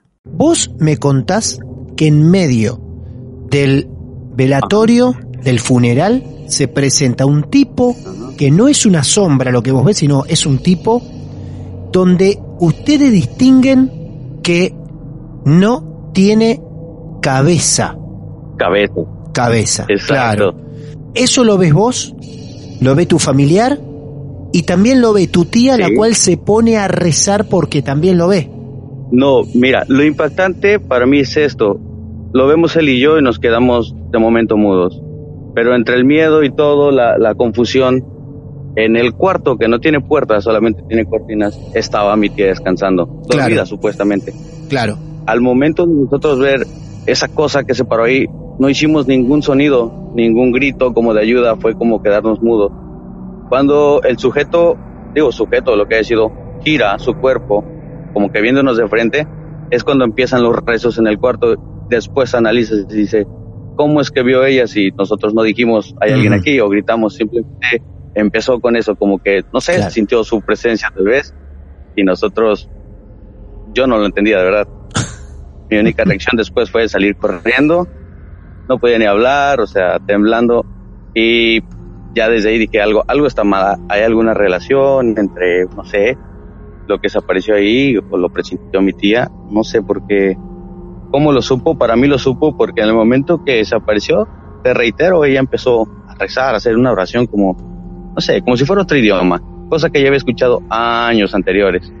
Vos 0.23 0.69
me 0.77 0.97
contás 0.97 1.59
que 1.97 2.05
en 2.05 2.29
medio 2.29 2.79
del 3.49 3.89
velatorio, 4.35 5.15
del 5.41 5.59
funeral, 5.59 6.23
se 6.47 6.67
presenta 6.67 7.25
un 7.25 7.49
tipo 7.49 7.95
que 8.37 8.51
no 8.51 8.67
es 8.67 8.85
una 8.85 9.03
sombra 9.03 9.51
lo 9.51 9.63
que 9.63 9.71
vos 9.71 9.83
ves, 9.83 9.97
sino 9.97 10.25
es 10.25 10.45
un 10.45 10.59
tipo 10.59 11.01
donde 11.91 12.39
ustedes 12.59 13.11
distinguen 13.11 14.39
que 14.43 14.75
no 15.45 16.11
tiene 16.13 16.61
cabeza. 17.19 17.97
Cabeza. 18.57 18.93
Cabeza, 19.33 19.85
Exacto. 19.89 20.13
claro. 20.13 20.55
Eso 21.15 21.43
lo 21.43 21.57
ves 21.57 21.73
vos, 21.73 22.13
lo 22.79 22.93
ve 22.93 23.07
tu 23.07 23.17
familiar 23.17 23.79
y 24.53 24.63
también 24.63 25.01
lo 25.01 25.13
ve 25.13 25.27
tu 25.27 25.45
tía, 25.45 25.77
la 25.77 25.89
cual 25.95 26.13
se 26.13 26.37
pone 26.37 26.77
a 26.77 26.87
rezar 26.87 27.47
porque 27.47 27.81
también 27.81 28.19
lo 28.19 28.27
ve. 28.27 28.60
No, 29.11 29.43
mira, 29.53 29.83
lo 29.87 30.03
impactante 30.03 30.79
para 30.79 31.05
mí 31.05 31.19
es 31.19 31.35
esto. 31.37 31.79
Lo 32.33 32.47
vemos 32.47 32.75
él 32.77 32.89
y 32.89 32.99
yo 32.99 33.17
y 33.17 33.21
nos 33.21 33.39
quedamos 33.39 33.93
de 34.11 34.19
momento 34.19 34.55
mudos. 34.57 35.01
Pero 35.53 35.75
entre 35.75 35.95
el 35.95 36.05
miedo 36.05 36.43
y 36.43 36.49
todo, 36.49 36.91
la, 36.91 37.17
la 37.17 37.35
confusión, 37.35 38.03
en 38.77 38.95
el 38.95 39.13
cuarto 39.13 39.57
que 39.57 39.67
no 39.67 39.79
tiene 39.79 39.99
puertas, 39.99 40.45
solamente 40.45 40.81
tiene 40.87 41.05
cortinas, 41.05 41.59
estaba 41.73 42.15
mi 42.15 42.29
tía 42.29 42.47
descansando, 42.47 43.05
dormida 43.27 43.47
Claro. 43.47 43.65
supuestamente. 43.65 44.33
Claro. 44.69 44.95
Al 45.25 45.41
momento 45.41 45.85
de 45.85 45.93
nosotros 45.93 46.39
ver 46.39 46.65
esa 47.05 47.27
cosa 47.27 47.63
que 47.65 47.73
se 47.73 47.83
paró 47.83 48.05
ahí, 48.05 48.25
no 48.59 48.69
hicimos 48.69 49.07
ningún 49.07 49.41
sonido, 49.41 49.91
ningún 50.15 50.53
grito 50.53 50.93
como 50.93 51.13
de 51.13 51.21
ayuda, 51.21 51.57
fue 51.57 51.73
como 51.75 52.01
quedarnos 52.01 52.41
mudos. 52.41 52.71
Cuando 53.49 54.01
el 54.03 54.17
sujeto, 54.17 54.77
digo 55.13 55.33
sujeto, 55.33 55.75
lo 55.75 55.85
que 55.87 55.97
ha 55.97 56.03
sido, 56.05 56.31
gira 56.63 56.97
su 56.97 57.13
cuerpo, 57.15 57.65
como 58.13 58.29
que 58.29 58.41
viéndonos 58.41 58.77
de 58.77 58.87
frente, 58.87 59.25
es 59.69 59.83
cuando 59.83 60.05
empiezan 60.05 60.43
los 60.43 60.55
rezos 60.65 60.97
en 60.97 61.07
el 61.07 61.17
cuarto. 61.17 61.55
Después 61.89 62.33
analiza 62.35 62.75
y 62.75 62.85
dice, 62.93 63.25
¿cómo 63.75 64.01
es 64.01 64.11
que 64.11 64.23
vio 64.23 64.45
ella 64.45 64.67
si 64.67 64.91
nosotros 64.97 65.33
no 65.33 65.43
dijimos, 65.43 65.93
hay 65.99 66.11
alguien 66.11 66.33
Ujú. 66.33 66.41
aquí? 66.41 66.59
O 66.59 66.69
gritamos, 66.69 67.15
simplemente 67.15 67.83
empezó 68.13 68.59
con 68.59 68.75
eso, 68.75 68.95
como 68.95 69.19
que, 69.19 69.43
no 69.53 69.61
sé, 69.61 69.75
Claro. 69.75 69.91
sintió 69.91 70.23
su 70.23 70.41
presencia 70.41 70.89
tal 70.93 71.05
vez, 71.05 71.33
y 71.95 72.03
nosotros, 72.03 72.69
yo 73.73 73.87
no 73.87 73.97
lo 73.97 74.05
entendía 74.05 74.37
de 74.39 74.43
verdad. 74.43 74.67
Mi 75.69 75.77
única 75.77 76.03
reacción 76.03 76.35
después 76.37 76.69
fue 76.69 76.89
salir 76.89 77.15
corriendo, 77.15 77.87
no 78.67 78.77
podía 78.79 78.99
ni 78.99 79.05
hablar, 79.05 79.61
o 79.61 79.67
sea, 79.67 79.99
temblando, 79.99 80.65
y 81.13 81.61
ya 82.13 82.29
desde 82.29 82.49
ahí 82.49 82.57
dije 82.57 82.81
algo, 82.81 83.03
algo 83.07 83.27
está 83.27 83.43
mal, 83.45 83.77
hay 83.87 84.01
alguna 84.03 84.33
relación 84.33 85.13
entre, 85.17 85.65
no 85.75 85.83
sé, 85.85 86.17
lo 86.91 86.97
que 86.99 87.07
desapareció 87.07 87.55
ahí 87.55 87.97
o 87.97 88.17
lo 88.17 88.29
presintió 88.29 88.81
mi 88.81 88.93
tía, 88.93 89.31
no 89.49 89.63
sé 89.63 89.81
por 89.81 90.05
qué, 90.05 90.37
cómo 91.09 91.31
lo 91.31 91.41
supo, 91.41 91.77
para 91.77 91.95
mí 91.95 92.07
lo 92.07 92.19
supo 92.19 92.55
porque 92.55 92.81
en 92.81 92.89
el 92.89 92.93
momento 92.93 93.43
que 93.43 93.55
desapareció, 93.55 94.27
te 94.63 94.73
reitero, 94.73 95.23
ella 95.25 95.39
empezó 95.39 95.87
a 96.07 96.15
rezar, 96.15 96.53
a 96.53 96.57
hacer 96.57 96.75
una 96.75 96.91
oración 96.91 97.27
como, 97.27 97.55
no 98.13 98.21
sé, 98.21 98.41
como 98.41 98.57
si 98.57 98.65
fuera 98.65 98.83
otro 98.83 98.97
idioma, 98.97 99.41
cosa 99.69 99.89
que 99.89 100.01
ya 100.01 100.07
había 100.07 100.17
escuchado 100.17 100.61
años 100.69 101.33
anteriores, 101.33 101.91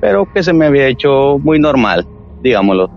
pero 0.00 0.30
que 0.32 0.42
se 0.42 0.52
me 0.52 0.66
había 0.66 0.88
hecho 0.88 1.38
muy 1.38 1.58
normal, 1.58 2.06
digámoslo. 2.42 2.90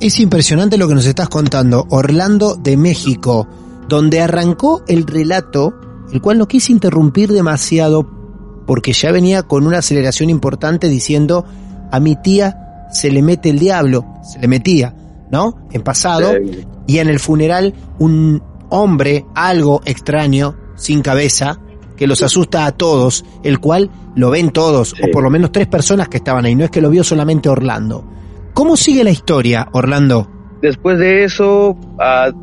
Es 0.00 0.18
impresionante 0.20 0.78
lo 0.78 0.88
que 0.88 0.94
nos 0.94 1.06
estás 1.06 1.28
contando, 1.28 1.86
Orlando 1.90 2.54
de 2.54 2.76
México, 2.76 3.48
donde 3.88 4.20
arrancó 4.20 4.82
el 4.86 5.06
relato, 5.06 5.74
el 6.12 6.20
cual 6.20 6.38
no 6.38 6.46
quise 6.46 6.72
interrumpir 6.72 7.30
demasiado 7.30 8.21
porque 8.66 8.92
ya 8.92 9.12
venía 9.12 9.42
con 9.42 9.66
una 9.66 9.78
aceleración 9.78 10.30
importante 10.30 10.88
diciendo 10.88 11.44
a 11.90 12.00
mi 12.00 12.16
tía 12.16 12.86
se 12.90 13.10
le 13.10 13.22
mete 13.22 13.50
el 13.50 13.58
diablo, 13.58 14.06
se 14.22 14.38
le 14.38 14.48
metía, 14.48 14.94
¿no? 15.30 15.56
En 15.72 15.82
pasado, 15.82 16.32
y 16.86 16.98
en 16.98 17.08
el 17.08 17.18
funeral 17.20 17.74
un 17.98 18.42
hombre, 18.68 19.26
algo 19.34 19.80
extraño, 19.84 20.56
sin 20.76 21.02
cabeza, 21.02 21.58
que 21.96 22.06
los 22.06 22.22
asusta 22.22 22.66
a 22.66 22.72
todos, 22.72 23.24
el 23.42 23.60
cual 23.60 23.90
lo 24.14 24.30
ven 24.30 24.50
todos, 24.50 24.90
Sí. 24.96 25.02
o 25.04 25.10
por 25.12 25.22
lo 25.22 25.30
menos 25.30 25.52
tres 25.52 25.66
personas 25.68 26.08
que 26.08 26.16
estaban 26.18 26.44
ahí, 26.44 26.54
no 26.54 26.64
es 26.64 26.70
que 26.70 26.80
lo 26.80 26.90
vio 26.90 27.04
solamente 27.04 27.48
Orlando. 27.48 28.04
¿Cómo 28.54 28.76
sigue 28.76 29.04
la 29.04 29.10
historia, 29.10 29.68
Orlando? 29.72 30.28
Después 30.62 30.96
de 31.00 31.24
eso, 31.24 31.76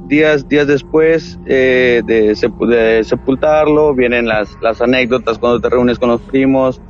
días, 0.07 0.45
días 0.49 0.67
después 0.67 1.39
eh, 1.45 2.01
de, 2.05 2.33
sepu- 2.33 2.67
de 2.67 3.01
sepultarlo, 3.05 3.95
vienen 3.95 4.27
las, 4.27 4.57
las 4.61 4.81
anécdotas 4.81 5.39
cuando 5.39 5.61
te 5.61 5.69
reúnes 5.69 5.97
con 5.97 6.09
los 6.09 6.19
primos 6.19 6.81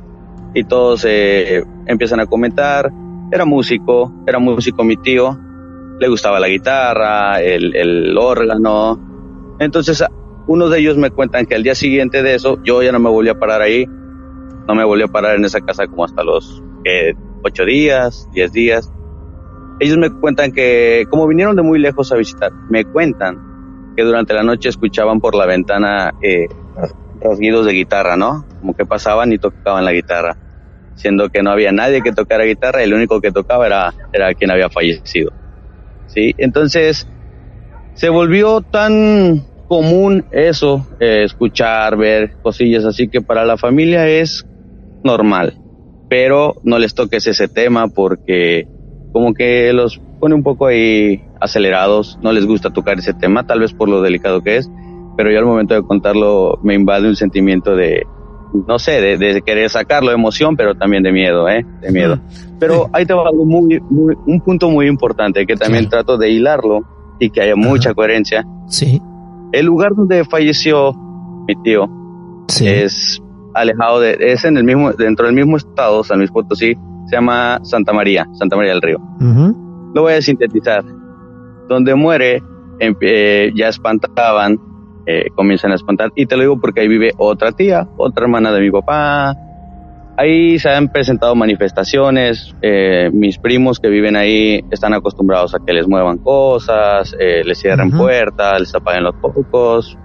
y 0.54 0.64
todos 0.64 1.06
eh, 1.08 1.62
empiezan 1.86 2.18
a 2.18 2.26
comentar. 2.26 2.90
Era 3.30 3.44
músico, 3.44 4.12
era 4.26 4.40
músico 4.40 4.82
mi 4.82 4.96
tío, 4.96 5.38
le 6.00 6.08
gustaba 6.08 6.40
la 6.40 6.48
guitarra, 6.48 7.40
el, 7.40 7.76
el 7.76 8.18
órgano. 8.18 8.98
Entonces, 9.60 10.04
unos 10.48 10.72
de 10.72 10.80
ellos 10.80 10.96
me 10.96 11.12
cuentan 11.12 11.46
que 11.46 11.54
al 11.54 11.62
día 11.62 11.76
siguiente 11.76 12.24
de 12.24 12.34
eso, 12.34 12.58
yo 12.64 12.82
ya 12.82 12.90
no 12.90 12.98
me 12.98 13.08
volví 13.08 13.28
a 13.28 13.38
parar 13.38 13.62
ahí, 13.62 13.86
no 14.66 14.74
me 14.74 14.82
volví 14.82 15.04
a 15.04 15.06
parar 15.06 15.36
en 15.36 15.44
esa 15.44 15.60
casa 15.60 15.86
como 15.86 16.04
hasta 16.04 16.24
los 16.24 16.60
ocho 17.44 17.64
días, 17.64 18.28
diez 18.32 18.50
días 18.50 18.92
ellos 19.80 19.96
me 19.96 20.10
cuentan 20.10 20.52
que, 20.52 21.06
como 21.10 21.26
vinieron 21.26 21.56
de 21.56 21.62
muy 21.62 21.78
lejos 21.78 22.12
a 22.12 22.16
visitar, 22.16 22.52
me 22.68 22.84
cuentan 22.84 23.94
que 23.96 24.04
durante 24.04 24.34
la 24.34 24.42
noche 24.42 24.68
escuchaban 24.68 25.20
por 25.20 25.34
la 25.34 25.46
ventana 25.46 26.14
eh, 26.22 26.46
de 27.20 27.72
guitarra, 27.72 28.16
¿no? 28.16 28.44
Como 28.60 28.74
que 28.74 28.84
pasaban 28.84 29.32
y 29.32 29.38
tocaban 29.38 29.84
la 29.84 29.92
guitarra, 29.92 30.36
siendo 30.94 31.30
que 31.30 31.42
no 31.42 31.50
había 31.50 31.72
nadie 31.72 32.02
que 32.02 32.12
tocara 32.12 32.44
guitarra 32.44 32.82
y 32.82 32.84
el 32.84 32.94
único 32.94 33.20
que 33.20 33.32
tocaba 33.32 33.66
era, 33.66 33.94
era 34.12 34.34
quien 34.34 34.50
había 34.50 34.68
fallecido. 34.68 35.32
¿Sí? 36.06 36.34
Entonces, 36.38 37.08
se 37.94 38.08
volvió 38.10 38.60
tan 38.60 39.46
común 39.66 40.26
eso, 40.30 40.86
eh, 40.98 41.22
escuchar, 41.24 41.96
ver 41.96 42.32
cosillas, 42.42 42.84
así 42.84 43.08
que 43.08 43.22
para 43.22 43.44
la 43.44 43.56
familia 43.56 44.08
es 44.08 44.44
normal, 45.04 45.54
pero 46.08 46.56
no 46.64 46.78
les 46.78 46.94
toques 46.94 47.26
ese 47.26 47.48
tema 47.48 47.88
porque 47.88 48.66
como 49.12 49.34
que 49.34 49.72
los 49.72 50.00
pone 50.20 50.34
un 50.34 50.42
poco 50.42 50.66
ahí 50.66 51.22
acelerados, 51.40 52.18
no 52.22 52.32
les 52.32 52.46
gusta 52.46 52.70
tocar 52.70 52.98
ese 52.98 53.14
tema, 53.14 53.46
tal 53.46 53.60
vez 53.60 53.72
por 53.72 53.88
lo 53.88 54.02
delicado 54.02 54.40
que 54.42 54.56
es, 54.58 54.70
pero 55.16 55.30
yo 55.30 55.38
al 55.38 55.46
momento 55.46 55.74
de 55.74 55.82
contarlo 55.82 56.58
me 56.62 56.74
invade 56.74 57.08
un 57.08 57.16
sentimiento 57.16 57.74
de, 57.74 58.06
no 58.68 58.78
sé, 58.78 59.00
de, 59.00 59.16
de 59.18 59.42
querer 59.42 59.68
sacarlo, 59.70 60.10
de 60.10 60.14
emoción, 60.14 60.56
pero 60.56 60.74
también 60.74 61.02
de 61.02 61.12
miedo, 61.12 61.48
¿eh? 61.48 61.64
De 61.80 61.90
miedo. 61.90 62.18
Pero 62.58 62.88
ahí 62.92 63.06
te 63.06 63.14
va 63.14 63.22
algo 63.28 63.44
muy, 63.44 63.80
muy, 63.90 64.14
un 64.26 64.40
punto 64.40 64.68
muy 64.70 64.86
importante 64.86 65.46
que 65.46 65.56
también 65.56 65.86
Claro. 65.86 66.04
trato 66.04 66.18
de 66.18 66.30
hilarlo 66.30 66.80
y 67.18 67.30
que 67.30 67.40
haya 67.42 67.56
mucha 67.56 67.94
coherencia. 67.94 68.46
Sí, 68.68 69.00
El 69.52 69.66
lugar 69.66 69.94
donde 69.94 70.24
falleció 70.24 70.92
mi 71.48 71.54
tío 71.62 71.88
sí. 72.48 72.66
es 72.68 73.20
alejado 73.54 74.00
de, 74.00 74.16
es 74.20 74.44
en 74.44 74.56
el 74.56 74.64
mismo, 74.64 74.92
dentro 74.92 75.26
del 75.26 75.34
mismo 75.34 75.56
estado, 75.56 76.04
San 76.04 76.18
Luis 76.18 76.30
Potosí, 76.30 76.74
se 77.10 77.16
llama 77.16 77.58
Santa 77.64 77.92
María, 77.92 78.26
Santa 78.34 78.56
María 78.56 78.72
del 78.72 78.82
Río. 78.82 78.98
Lo 79.92 80.02
voy 80.02 80.12
a 80.12 80.22
sintetizar. 80.22 80.84
Donde 81.68 81.94
muere, 81.96 82.40
eh, 82.78 83.50
ya 83.54 83.68
espantaban, 83.68 84.58
eh, 85.06 85.26
comienzan 85.34 85.72
a 85.72 85.74
espantar, 85.74 86.12
y 86.14 86.26
te 86.26 86.36
lo 86.36 86.42
digo 86.42 86.60
porque 86.60 86.80
ahí 86.80 86.88
vive 86.88 87.12
otra 87.18 87.50
tía, 87.50 87.88
otra 87.96 88.24
hermana 88.24 88.52
de 88.52 88.60
mi 88.60 88.70
papá. 88.70 89.34
Ahí 90.16 90.58
se 90.58 90.68
han 90.68 90.88
presentado 90.88 91.34
manifestaciones, 91.34 92.54
eh, 92.62 93.10
mis 93.12 93.38
primos 93.38 93.80
que 93.80 93.88
viven 93.88 94.16
ahí 94.16 94.64
están 94.70 94.92
acostumbrados 94.92 95.54
a 95.54 95.58
que 95.64 95.72
les 95.72 95.88
muevan 95.88 96.18
cosas, 96.18 97.16
eh, 97.18 97.42
les 97.44 97.58
cierren 97.58 97.90
puertas, 97.90 98.60
les 98.60 98.74
apaguen 98.74 99.04
los 99.04 99.16
focos, 99.16 99.96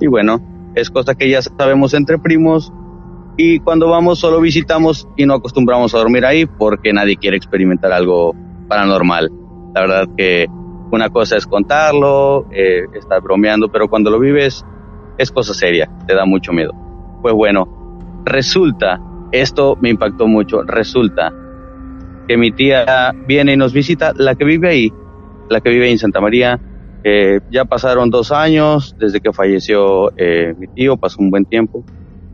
y 0.00 0.08
bueno, 0.08 0.40
es 0.74 0.90
cosa 0.90 1.14
que 1.14 1.30
ya 1.30 1.40
sabemos 1.40 1.94
entre 1.94 2.18
primos, 2.18 2.72
y 3.42 3.58
cuando 3.58 3.88
vamos 3.88 4.18
solo 4.18 4.38
visitamos 4.38 5.08
y 5.16 5.24
no 5.24 5.32
acostumbramos 5.32 5.94
a 5.94 5.98
dormir 5.98 6.26
ahí 6.26 6.44
porque 6.44 6.92
nadie 6.92 7.16
quiere 7.16 7.38
experimentar 7.38 7.90
algo 7.90 8.34
paranormal. 8.68 9.30
La 9.74 9.80
verdad 9.80 10.04
que 10.14 10.46
una 10.92 11.08
cosa 11.08 11.38
es 11.38 11.46
contarlo, 11.46 12.46
eh, 12.52 12.84
estar 12.92 13.22
bromeando, 13.22 13.72
pero 13.72 13.88
cuando 13.88 14.10
lo 14.10 14.18
vives 14.18 14.62
es 15.16 15.30
cosa 15.30 15.54
seria, 15.54 15.88
te 16.06 16.14
da 16.14 16.26
mucho 16.26 16.52
miedo. 16.52 16.72
Pues 17.22 17.32
bueno, 17.32 17.66
resulta, 18.26 19.00
esto 19.32 19.78
me 19.80 19.88
impactó 19.88 20.26
mucho, 20.26 20.62
resulta 20.62 21.32
que 22.28 22.36
mi 22.36 22.52
tía 22.52 23.14
viene 23.26 23.54
y 23.54 23.56
nos 23.56 23.72
visita, 23.72 24.12
la 24.14 24.34
que 24.34 24.44
vive 24.44 24.68
ahí, 24.68 24.92
la 25.48 25.62
que 25.62 25.70
vive 25.70 25.90
en 25.90 25.96
Santa 25.96 26.20
María, 26.20 26.60
eh, 27.04 27.40
ya 27.50 27.64
pasaron 27.64 28.10
dos 28.10 28.32
años 28.32 28.94
desde 28.98 29.18
que 29.18 29.32
falleció 29.32 30.10
eh, 30.18 30.52
mi 30.58 30.66
tío, 30.66 30.98
pasó 30.98 31.16
un 31.20 31.30
buen 31.30 31.46
tiempo. 31.46 31.82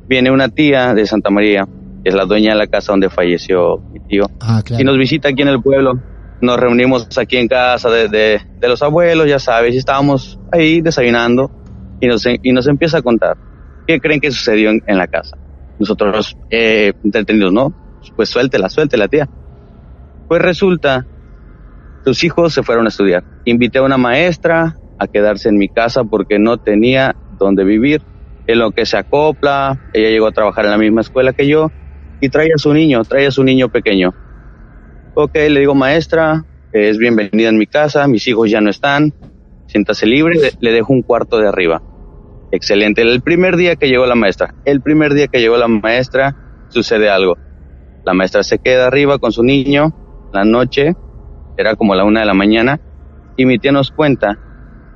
Viene 0.09 0.31
una 0.31 0.49
tía 0.49 0.95
de 0.95 1.07
Santa 1.07 1.31
María, 1.31 1.67
que 2.03 2.09
es 2.11 2.15
la 2.15 2.25
dueña 2.25 2.53
de 2.53 2.59
la 2.59 2.67
casa 2.67 2.93
donde 2.93 3.11
falleció 3.11 3.79
mi 3.93 4.01
tío, 4.01 4.27
Ah, 4.41 4.63
y 4.79 4.85
nos 4.85 4.97
visita 4.99 5.29
aquí 5.29 5.43
en 5.43 5.49
el 5.49 5.61
pueblo. 5.63 5.99
nos 6.41 6.61
reunimos 6.61 7.09
aquí 7.19 7.39
en 7.39 7.49
casa 7.49 7.89
de, 7.91 8.09
de, 8.09 8.41
de 8.61 8.69
los 8.69 8.83
abuelos, 8.83 9.27
ya 9.27 9.39
sabes, 9.39 9.75
y 9.75 9.79
estábamos 9.79 10.39
ahí 10.53 10.81
desayunando 10.83 11.51
y 12.01 12.07
nos, 12.07 12.25
y 12.27 12.53
nos 12.53 12.67
empieza 12.69 12.99
a 12.99 13.03
contar 13.03 13.37
qué 13.87 13.99
creen 14.01 14.21
que 14.21 14.31
sucedió 14.31 14.71
en, 14.71 14.83
en 14.87 14.99
la 14.99 15.07
casa. 15.07 15.37
Nosotros, 15.79 16.37
eh, 16.51 16.93
entretenidos, 17.05 17.53
¿no? 17.53 17.73
Pues 18.15 18.29
suéltela, 18.29 18.69
suéltela, 18.69 19.09
tía. 19.09 19.29
Pues 20.29 20.41
resulta, 20.43 21.07
sus 22.05 22.23
hijos 22.25 22.53
se 22.55 22.63
fueron 22.63 22.85
a 22.87 22.89
estudiar. 22.89 23.25
Invité 23.45 23.79
a 23.79 23.83
una 23.83 23.97
maestra 23.97 24.77
a 24.99 25.07
quedarse 25.07 25.49
en 25.49 25.57
mi 25.59 25.69
casa 25.69 26.05
porque 26.05 26.39
no 26.39 26.59
tenía 26.59 27.15
dónde 27.39 27.65
vivir. 27.65 28.03
En 28.47 28.59
lo 28.59 28.71
que 28.71 28.87
se 28.87 28.97
acopla, 28.97 29.81
ella 29.93 30.11
llegó 30.11 30.27
a 30.27 30.33
trabajar 30.33 30.65
en 30.67 30.71
la 30.71 30.79
misma 30.79 31.01
escuela 31.01 31.33
que 31.33 31.49
yo 31.49 31.71
y 32.21 32.29
trae 32.29 32.49
a 32.55 32.59
su 32.59 32.73
niño, 32.73 33.03
trae 33.05 33.27
a 33.27 33.31
su 33.31 33.43
niño 33.43 33.69
pequeño. 33.69 34.15
Ok, 35.15 35.35
le 35.35 35.61
digo, 35.61 35.75
maestra, 35.75 36.45
es 36.73 36.99
bienvenida 36.99 37.49
en 37.49 37.59
mi 37.59 37.67
casa, 37.67 38.07
mis 38.07 38.27
hijos 38.29 38.51
ya 38.51 38.61
no 38.61 38.71
están, 38.71 39.13
siéntase 39.67 40.07
libre, 40.07 40.39
le, 40.61 40.73
dejo 40.73 40.93
un 40.93 41.03
cuarto 41.03 41.39
de 41.39 41.49
arriba. 41.49 41.83
Excelente. 42.53 43.03
El 43.03 43.23
primer 43.23 43.57
día 43.57 43.77
que 43.77 43.89
llegó 43.89 44.07
la 44.07 44.15
maestra, 44.15 44.55
el 44.65 44.81
primer 44.81 45.15
día 45.15 45.27
que 45.27 45.41
llegó 45.41 45.57
la 45.57 45.69
maestra, 45.69 46.37
sucede 46.69 47.09
algo. 47.09 47.37
La 48.05 48.15
maestra 48.15 48.43
se 48.43 48.59
queda 48.59 48.87
arriba 48.87 49.19
con 49.19 49.33
su 49.33 49.43
niño, 49.43 50.29
la 50.33 50.45
noche, 50.45 50.95
era 51.57 51.75
como 51.75 51.95
la 51.95 52.05
una 52.05 52.21
de 52.21 52.27
la 52.27 52.35
mañana, 52.35 52.81
y 53.37 53.47
mi 53.47 53.59
tía 53.59 53.73
nos 53.73 53.91
cuenta 53.91 54.39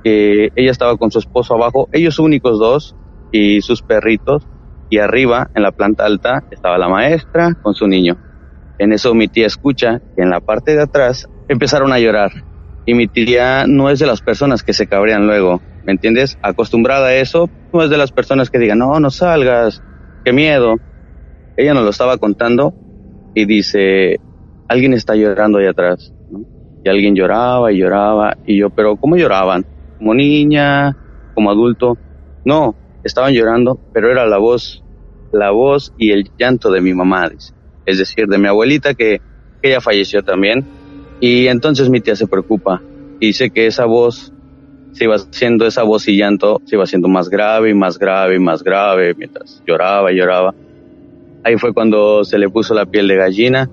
que 0.03 0.49
ella 0.55 0.71
estaba 0.71 0.97
con 0.97 1.11
su 1.11 1.19
esposo 1.19 1.55
abajo, 1.55 1.89
ellos 1.91 2.19
únicos 2.19 2.59
dos, 2.59 2.95
y 3.31 3.61
sus 3.61 3.81
perritos, 3.81 4.47
y 4.89 4.97
arriba, 4.99 5.49
en 5.55 5.63
la 5.63 5.71
planta 5.71 6.05
alta, 6.05 6.43
estaba 6.51 6.77
la 6.77 6.89
maestra 6.89 7.53
con 7.61 7.73
su 7.73 7.87
niño. 7.87 8.17
En 8.77 8.91
eso 8.91 9.13
mi 9.13 9.27
tía 9.27 9.47
escucha 9.47 10.01
que 10.15 10.23
en 10.23 10.29
la 10.29 10.41
parte 10.41 10.75
de 10.75 10.81
atrás 10.81 11.27
empezaron 11.47 11.93
a 11.93 11.99
llorar. 11.99 12.31
Y 12.85 12.93
mi 12.93 13.07
tía 13.07 13.65
no 13.67 13.89
es 13.89 13.99
de 13.99 14.07
las 14.07 14.21
personas 14.21 14.63
que 14.63 14.73
se 14.73 14.87
cabrean 14.87 15.27
luego, 15.27 15.61
¿me 15.85 15.93
entiendes? 15.93 16.37
Acostumbrada 16.41 17.07
a 17.07 17.15
eso, 17.15 17.49
no 17.71 17.83
es 17.83 17.89
de 17.89 17.97
las 17.97 18.11
personas 18.11 18.49
que 18.49 18.59
digan, 18.59 18.79
no, 18.79 18.99
no 18.99 19.11
salgas, 19.11 19.81
qué 20.25 20.33
miedo. 20.33 20.75
Ella 21.55 21.73
nos 21.73 21.83
lo 21.83 21.91
estaba 21.91 22.17
contando 22.17 22.73
y 23.33 23.45
dice, 23.45 24.19
alguien 24.67 24.93
está 24.93 25.15
llorando 25.15 25.59
ahí 25.59 25.67
atrás. 25.67 26.13
Y 26.83 26.89
alguien 26.89 27.15
lloraba 27.15 27.71
y 27.71 27.77
lloraba, 27.77 28.35
y 28.45 28.57
yo, 28.57 28.71
pero 28.71 28.97
¿cómo 28.97 29.15
lloraban? 29.15 29.63
¿Como 29.99 30.15
niña? 30.15 30.97
¿Como 31.35 31.51
adulto? 31.51 31.97
No, 32.43 32.75
estaban 33.03 33.33
llorando, 33.33 33.79
pero 33.93 34.11
era 34.11 34.25
la 34.25 34.37
voz, 34.37 34.83
la 35.31 35.51
voz 35.51 35.93
y 35.97 36.11
el 36.11 36.29
llanto 36.37 36.71
de 36.71 36.81
mi 36.81 36.93
mamá, 36.93 37.29
es 37.85 37.97
decir, 37.97 38.27
de 38.27 38.37
mi 38.37 38.47
abuelita 38.47 38.93
que, 38.93 39.21
que 39.61 39.69
ella 39.69 39.81
falleció 39.81 40.23
también. 40.23 40.65
Y 41.19 41.47
entonces 41.47 41.89
mi 41.89 42.01
tía 42.01 42.15
se 42.15 42.27
preocupa 42.27 42.81
y 43.19 43.27
dice 43.27 43.51
que 43.51 43.67
esa 43.67 43.85
voz 43.85 44.33
se 44.93 45.05
iba 45.05 45.15
haciendo, 45.15 45.65
esa 45.65 45.83
voz 45.83 46.07
y 46.07 46.17
llanto 46.17 46.61
se 46.65 46.75
iba 46.75 46.83
haciendo 46.83 47.07
más 47.07 47.29
grave 47.29 47.69
y 47.69 47.73
más 47.73 47.97
grave 47.97 48.35
y 48.35 48.39
más 48.39 48.63
grave 48.63 49.13
mientras 49.15 49.61
lloraba 49.65 50.11
y 50.11 50.17
lloraba. 50.17 50.53
Ahí 51.43 51.57
fue 51.57 51.73
cuando 51.73 52.23
se 52.23 52.37
le 52.37 52.49
puso 52.49 52.73
la 52.73 52.85
piel 52.85 53.07
de 53.07 53.15
gallina 53.15 53.69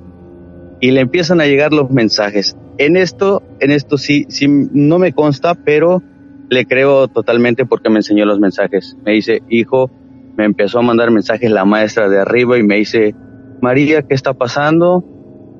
y 0.80 0.90
le 0.90 1.00
empiezan 1.00 1.40
a 1.40 1.46
llegar 1.46 1.72
los 1.72 1.90
mensajes. 1.90 2.56
En 2.78 2.96
esto, 2.96 3.42
en 3.60 3.70
esto 3.72 3.98
sí, 3.98 4.26
sí 4.28 4.46
no 4.48 4.98
me 4.98 5.12
consta, 5.12 5.54
pero 5.54 6.02
le 6.48 6.66
creo 6.66 7.08
totalmente 7.08 7.66
porque 7.66 7.90
me 7.90 7.96
enseñó 7.96 8.24
los 8.24 8.40
mensajes. 8.40 8.96
Me 9.04 9.12
dice, 9.12 9.42
hijo, 9.48 9.90
me 10.36 10.44
empezó 10.44 10.78
a 10.78 10.82
mandar 10.82 11.10
mensajes 11.10 11.50
la 11.50 11.64
maestra 11.64 12.08
de 12.08 12.20
arriba 12.20 12.58
y 12.58 12.62
me 12.62 12.76
dice, 12.76 13.14
María, 13.60 14.02
¿qué 14.02 14.14
está 14.14 14.34
pasando? 14.34 15.04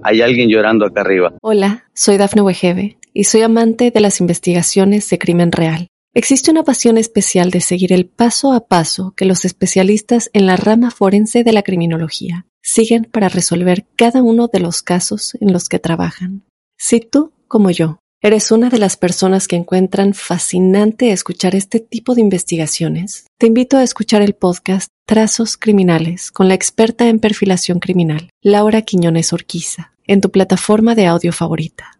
Hay 0.02 0.23
alguien 0.23 0.49
llorando 0.49 0.87
acá 0.87 1.00
arriba. 1.00 1.35
Hola, 1.42 1.85
soy 1.92 2.16
Dafne 2.16 2.42
Wegebe 2.42 2.99
y 3.12 3.25
soy 3.25 3.42
amante 3.42 3.90
de 3.90 4.00
las 4.00 4.21
investigaciones 4.21 5.09
de 5.11 5.18
crimen 5.18 5.52
real. 5.52 5.88
Existe 6.14 6.50
una 6.50 6.64
pasión 6.64 6.97
especial 6.99 7.50
de 7.50 7.61
seguir 7.61 7.92
el 7.92 8.07
paso 8.07 8.52
a 8.52 8.66
paso 8.66 9.12
que 9.16 9.25
los 9.25 9.45
especialistas 9.45 10.30
en 10.33 10.47
la 10.47 10.57
rama 10.57 10.90
forense 10.90 11.45
de 11.45 11.52
la 11.52 11.62
criminología 11.62 12.47
siguen 12.62 13.04
para 13.04 13.28
resolver 13.28 13.87
cada 13.97 14.23
uno 14.23 14.49
de 14.49 14.61
los 14.61 14.83
casos 14.83 15.37
en 15.40 15.53
los 15.53 15.68
que 15.68 15.79
trabajan. 15.79 16.44
Si 16.77 17.01
tú, 17.01 17.33
como 17.46 17.70
yo, 17.70 17.98
¿Eres 18.20 18.50
una 18.50 18.68
de 18.68 18.78
las 18.78 18.96
personas 18.96 19.46
que 19.46 19.54
encuentran 19.54 20.12
fascinante 20.12 21.12
escuchar 21.12 21.54
este 21.54 21.78
tipo 21.78 22.16
de 22.16 22.20
investigaciones? 22.20 23.26
Te 23.38 23.46
invito 23.46 23.76
a 23.76 23.85
escuchar 23.85 24.22
el 24.22 24.35
podcast 24.35 24.88
Trazos 25.07 25.57
Criminales 25.57 26.33
con 26.33 26.48
la 26.48 26.54
experta 26.54 27.09
en 27.09 27.20
perfilación 27.20 27.78
criminal, 27.78 28.31
Laura 28.42 28.83
Quiñones 28.83 29.33
Orquiza, 29.33 29.92
en 30.04 30.20
tu 30.20 30.33
plataforma 30.33 30.96
de 30.96 31.07
audio 31.07 31.33
favorita. 31.33 31.92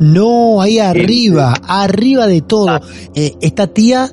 No, 0.00 0.62
ahí 0.62 0.78
arriba, 0.78 1.52
arriba 1.68 2.26
de 2.26 2.40
todo. 2.40 2.80
Eh, 3.14 3.34
esta 3.42 3.66
tía 3.66 4.10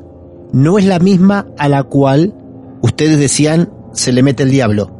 no 0.51 0.77
es 0.77 0.83
la 0.83 0.99
misma 0.99 1.47
a 1.57 1.69
la 1.69 1.83
cual 1.83 2.33
ustedes 2.81 3.17
decían 3.17 3.71
se 3.93 4.11
le 4.11 4.23
mete 4.23 4.43
el 4.43 4.51
diablo. 4.51 4.91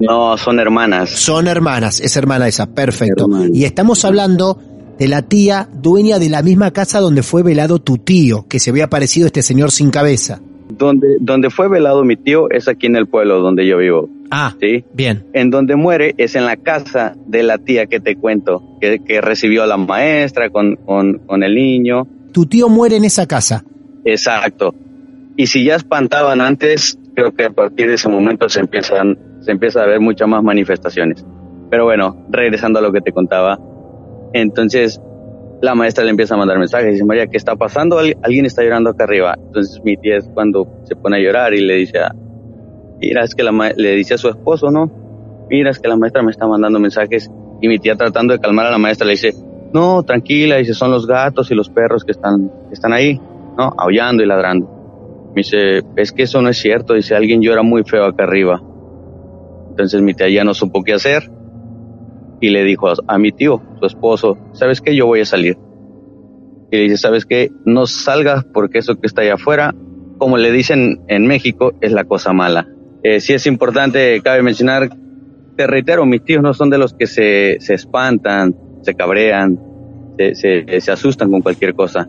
No, 0.00 0.36
son 0.36 0.58
hermanas. 0.58 1.10
Son 1.10 1.46
hermanas, 1.46 2.00
es 2.00 2.16
hermana 2.16 2.48
esa, 2.48 2.66
perfecto. 2.66 3.26
Hermana. 3.26 3.50
Y 3.52 3.62
estamos 3.64 4.04
hablando 4.04 4.58
de 5.02 5.08
la 5.08 5.22
tía 5.22 5.66
dueña 5.72 6.20
de 6.20 6.28
la 6.28 6.42
misma 6.42 6.70
casa 6.70 7.00
donde 7.00 7.24
fue 7.24 7.42
velado 7.42 7.80
tu 7.80 7.98
tío, 7.98 8.46
que 8.48 8.60
se 8.60 8.70
había 8.70 8.84
aparecido 8.84 9.26
este 9.26 9.42
señor 9.42 9.72
sin 9.72 9.90
cabeza. 9.90 10.40
Donde, 10.68 11.16
donde 11.18 11.50
fue 11.50 11.68
velado 11.68 12.04
mi 12.04 12.14
tío 12.14 12.48
es 12.52 12.68
aquí 12.68 12.86
en 12.86 12.94
el 12.94 13.08
pueblo 13.08 13.40
donde 13.40 13.66
yo 13.66 13.78
vivo. 13.78 14.08
Ah, 14.30 14.54
¿sí? 14.60 14.84
bien. 14.94 15.24
En 15.32 15.50
donde 15.50 15.74
muere 15.74 16.14
es 16.18 16.36
en 16.36 16.46
la 16.46 16.56
casa 16.56 17.16
de 17.26 17.42
la 17.42 17.58
tía 17.58 17.86
que 17.86 17.98
te 17.98 18.14
cuento, 18.14 18.62
que, 18.80 19.00
que 19.00 19.20
recibió 19.20 19.64
a 19.64 19.66
la 19.66 19.76
maestra 19.76 20.50
con, 20.50 20.76
con, 20.76 21.18
con 21.26 21.42
el 21.42 21.56
niño. 21.56 22.06
Tu 22.30 22.46
tío 22.46 22.68
muere 22.68 22.94
en 22.94 23.04
esa 23.04 23.26
casa. 23.26 23.64
Exacto. 24.04 24.72
Y 25.36 25.48
si 25.48 25.64
ya 25.64 25.74
espantaban 25.74 26.40
antes, 26.40 26.96
creo 27.16 27.34
que 27.34 27.46
a 27.46 27.50
partir 27.50 27.88
de 27.88 27.94
ese 27.94 28.08
momento 28.08 28.48
se 28.48 28.60
empiezan, 28.60 29.18
se 29.40 29.50
empieza 29.50 29.82
a 29.82 29.86
ver 29.86 29.98
muchas 29.98 30.28
más 30.28 30.44
manifestaciones. 30.44 31.26
Pero 31.70 31.86
bueno, 31.86 32.24
regresando 32.30 32.78
a 32.78 32.82
lo 32.82 32.92
que 32.92 33.00
te 33.00 33.10
contaba, 33.10 33.58
entonces 34.32 35.00
la 35.60 35.74
maestra 35.74 36.04
le 36.04 36.10
empieza 36.10 36.34
a 36.34 36.38
mandar 36.38 36.58
mensajes, 36.58 36.92
dice 36.92 37.04
María, 37.04 37.26
¿qué 37.28 37.36
está 37.36 37.54
pasando? 37.56 37.98
Al- 37.98 38.16
alguien 38.22 38.46
está 38.46 38.62
llorando 38.62 38.90
acá 38.90 39.04
arriba. 39.04 39.36
Entonces 39.38 39.80
mi 39.84 39.96
tía 39.96 40.16
es 40.16 40.28
cuando 40.34 40.66
se 40.84 40.96
pone 40.96 41.16
a 41.18 41.20
llorar 41.20 41.54
y 41.54 41.60
le 41.60 41.74
dice, 41.76 41.98
mira, 43.00 43.22
es 43.24 43.34
que 43.34 43.42
la 43.42 43.52
le 43.76 43.92
dice 43.94 44.14
a 44.14 44.18
su 44.18 44.28
esposo, 44.28 44.70
¿no? 44.70 44.90
Mira, 45.48 45.70
es 45.70 45.78
que 45.78 45.88
la 45.88 45.96
maestra 45.96 46.22
me 46.22 46.30
está 46.30 46.46
mandando 46.46 46.80
mensajes 46.80 47.30
y 47.60 47.68
mi 47.68 47.78
tía 47.78 47.94
tratando 47.94 48.32
de 48.32 48.40
calmar 48.40 48.66
a 48.66 48.70
la 48.70 48.78
maestra 48.78 49.06
le 49.06 49.12
dice, 49.12 49.34
no, 49.72 50.02
tranquila, 50.02 50.56
dice, 50.56 50.74
son 50.74 50.90
los 50.90 51.06
gatos 51.06 51.50
y 51.50 51.54
los 51.54 51.68
perros 51.68 52.04
que 52.04 52.12
están, 52.12 52.48
que 52.68 52.74
están 52.74 52.92
ahí, 52.92 53.20
¿no? 53.56 53.72
Aullando 53.78 54.22
y 54.22 54.26
ladrando. 54.26 54.68
Me 55.34 55.40
dice, 55.42 55.82
es 55.96 56.12
que 56.12 56.24
eso 56.24 56.42
no 56.42 56.48
es 56.48 56.58
cierto, 56.58 56.94
dice, 56.94 57.14
alguien 57.14 57.40
llora 57.40 57.62
muy 57.62 57.84
feo 57.84 58.04
acá 58.04 58.24
arriba. 58.24 58.60
Entonces 59.70 60.02
mi 60.02 60.12
tía 60.14 60.28
ya 60.28 60.44
no 60.44 60.54
supo 60.54 60.82
qué 60.82 60.92
hacer 60.94 61.30
y 62.42 62.50
le 62.50 62.64
dijo 62.64 62.88
a, 63.06 63.18
mi 63.18 63.30
tío, 63.30 63.62
su 63.78 63.86
esposo, 63.86 64.36
¿sabes 64.52 64.80
qué? 64.80 64.96
Yo 64.96 65.06
voy 65.06 65.20
a 65.20 65.24
salir. 65.24 65.56
Y 66.72 66.76
le 66.76 66.82
dice, 66.82 66.96
¿sabes 66.96 67.24
qué? 67.24 67.52
No 67.64 67.86
salgas 67.86 68.44
porque 68.52 68.78
eso 68.78 68.96
que 68.96 69.06
está 69.06 69.22
allá 69.22 69.34
afuera, 69.34 69.72
como 70.18 70.36
le 70.36 70.50
dicen 70.50 71.02
en 71.06 71.28
México, 71.28 71.72
es 71.80 71.92
la 71.92 72.02
cosa 72.02 72.32
mala. 72.32 72.68
Eh, 73.04 73.20
sí 73.20 73.32
es 73.32 73.46
importante, 73.46 74.20
cabe 74.22 74.42
mencionar, 74.42 74.90
te 75.56 75.68
reitero, 75.68 76.04
mis 76.04 76.24
tíos 76.24 76.42
no 76.42 76.52
son 76.52 76.68
de 76.68 76.78
los 76.78 76.94
que 76.94 77.06
se, 77.06 77.58
se 77.60 77.74
espantan, 77.74 78.56
se 78.82 78.94
cabrean, 78.94 79.60
se, 80.18 80.34
se, 80.34 80.80
se 80.80 80.92
asustan 80.92 81.30
con 81.30 81.42
cualquier 81.42 81.74
cosa. 81.74 82.08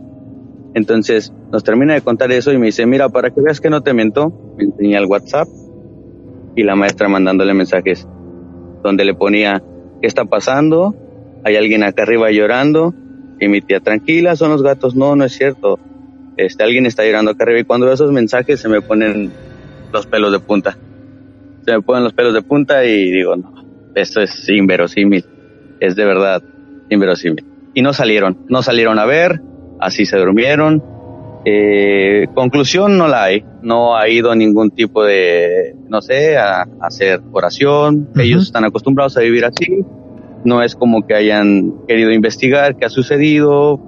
Entonces 0.74 1.32
nos 1.52 1.64
termina 1.64 1.94
de 1.94 2.02
contar 2.02 2.32
eso 2.32 2.52
y 2.52 2.58
me 2.58 2.66
dice, 2.66 2.88
mira, 2.88 3.10
para 3.10 3.30
que 3.30 3.40
veas 3.40 3.62
que 3.62 3.70
no 3.70 3.82
te 3.82 3.94
mentó, 3.94 4.34
me 4.58 4.64
enseña 4.64 4.98
el 4.98 5.06
WhatsApp 5.06 5.48
y 6.56 6.64
la 6.64 6.76
maestra 6.76 7.08
mandándole 7.08 7.54
mensajes 7.54 8.08
donde 8.82 9.06
le 9.06 9.14
ponía, 9.14 9.64
¿qué 10.04 10.08
está 10.08 10.26
pasando? 10.26 10.94
Hay 11.46 11.56
alguien 11.56 11.82
acá 11.82 12.04
arriba 12.04 12.30
llorando 12.30 12.94
y 13.40 13.48
mi 13.48 13.62
tía, 13.62 13.80
tranquila, 13.80 14.36
son 14.36 14.52
los 14.52 14.62
gatos, 14.62 14.98
no, 14.98 15.16
no 15.16 15.24
es 15.24 15.32
cierto. 15.32 15.80
Este, 16.36 16.62
alguien 16.62 16.86
está 16.86 17.06
llorando 17.06 17.32
acá 17.32 17.46
arriba 17.46 17.62
y 17.62 17.64
cuando 17.64 17.86
veo 17.86 17.96
esos 17.96 18.12
mensajes 18.12 18.60
se 18.60 18.68
me 18.68 18.82
ponen 18.82 19.32
los 19.94 20.06
pelos 20.06 20.34
de 20.34 20.40
punta. 20.40 20.78
Se 21.64 21.72
me 21.72 21.82
ponen 21.82 22.04
los 22.04 22.12
pelos 22.12 22.34
de 22.34 22.42
punta 22.42 22.84
y 22.84 23.12
digo, 23.12 23.38
no, 23.38 23.54
esto 23.96 24.20
es 24.20 24.50
inverosímil, 24.50 25.24
es 25.80 25.96
de 25.96 26.04
verdad 26.04 26.44
inverosímil. 26.90 27.46
Y 27.74 27.82
no 27.82 27.94
salieron, 27.94 28.40
no 28.50 28.62
salieron 28.62 29.00
a 29.00 29.06
ver, 29.06 29.40
así 29.80 30.06
se 30.06 30.18
durmieron. 30.18 30.84
Eh, 31.46 32.28
conclusión 32.34 32.98
no 32.98 33.08
la 33.08 33.24
hay, 33.24 33.44
no 33.62 33.98
ha 33.98 34.08
ido 34.08 34.34
ningún 34.34 34.72
tipo 34.72 35.04
de, 35.04 35.76
no 35.90 36.02
sé, 36.02 36.38
a, 36.38 36.62
a 36.62 36.68
hacer 36.82 37.22
oración, 37.32 38.10
ellos 38.16 38.44
están 38.44 38.64
acostumbrados 38.64 39.18
a 39.18 39.22
vivir 39.22 39.44
así, 39.44 39.84
no 40.46 40.62
es 40.62 40.76
como 40.76 41.06
que 41.06 41.16
hayan 41.16 41.74
querido 41.88 42.12
investigar 42.12 42.78
qué 42.78 42.86
ha 42.86 42.90
sucedido, 42.90 43.80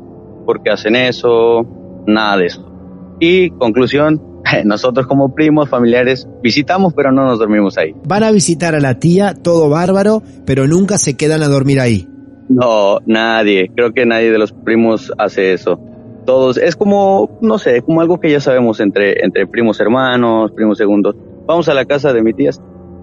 por 0.45 0.63
qué 0.63 0.71
hacen 0.71 0.95
eso, 0.95 1.65
nada 2.05 2.37
de 2.37 2.45
eso. 2.47 2.71
Y 3.19 3.49
conclusión, 3.51 4.21
nosotros 4.65 5.07
como 5.07 5.33
primos, 5.33 5.69
familiares, 5.69 6.27
visitamos 6.43 6.93
pero 6.93 7.11
no 7.11 7.25
nos 7.25 7.39
dormimos 7.39 7.77
ahí. 7.77 7.93
Van 8.05 8.23
a 8.23 8.31
visitar 8.31 8.75
a 8.75 8.79
la 8.79 8.99
tía, 8.99 9.33
todo 9.33 9.69
bárbaro, 9.69 10.23
pero 10.45 10.67
nunca 10.67 10.97
se 10.97 11.15
quedan 11.15 11.43
a 11.43 11.47
dormir 11.47 11.79
ahí. 11.79 12.07
No, 12.47 12.99
nadie. 13.05 13.71
Creo 13.75 13.91
que 13.91 14.05
nadie 14.05 14.31
de 14.31 14.37
los 14.37 14.51
primos 14.51 15.11
hace 15.17 15.53
eso. 15.53 15.79
Todos, 16.25 16.57
es 16.57 16.75
como, 16.75 17.37
no 17.41 17.59
sé, 17.59 17.81
como 17.81 18.01
algo 18.01 18.19
que 18.19 18.31
ya 18.31 18.39
sabemos 18.39 18.79
entre, 18.79 19.23
entre 19.23 19.45
primos 19.45 19.79
hermanos, 19.79 20.51
primos 20.51 20.77
segundos. 20.77 21.15
Vamos 21.45 21.69
a 21.69 21.73
la 21.73 21.85
casa 21.85 22.13
de 22.13 22.23
mi 22.23 22.33
tía. 22.33 22.51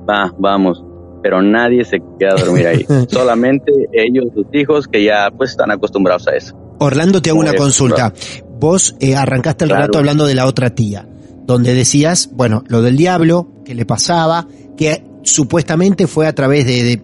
Va, 0.08 0.34
vamos. 0.38 0.84
Pero 1.22 1.40
nadie 1.40 1.84
se 1.84 2.00
queda 2.18 2.32
a 2.32 2.44
dormir 2.44 2.66
ahí. 2.66 2.84
Solamente 3.08 3.70
ellos, 3.92 4.26
sus 4.34 4.46
hijos, 4.52 4.88
que 4.88 5.04
ya 5.04 5.30
pues 5.30 5.50
están 5.50 5.70
acostumbrados 5.70 6.26
a 6.26 6.32
eso. 6.32 6.56
Orlando, 6.80 7.22
te 7.22 7.30
hago 7.30 7.38
una 7.38 7.54
consulta. 7.54 8.12
Vos 8.58 8.96
eh, 8.98 9.14
arrancaste 9.14 9.64
el 9.64 9.70
relato 9.70 9.98
hablando 9.98 10.26
de 10.26 10.34
la 10.34 10.46
otra 10.46 10.70
tía, 10.70 11.06
donde 11.44 11.74
decías, 11.74 12.30
bueno, 12.32 12.64
lo 12.66 12.82
del 12.82 12.96
diablo, 12.96 13.48
que 13.64 13.74
le 13.74 13.86
pasaba, 13.86 14.48
que 14.76 15.04
supuestamente 15.22 16.08
fue 16.08 16.26
a 16.26 16.34
través 16.34 16.66
de, 16.66 16.82
de, 16.82 17.02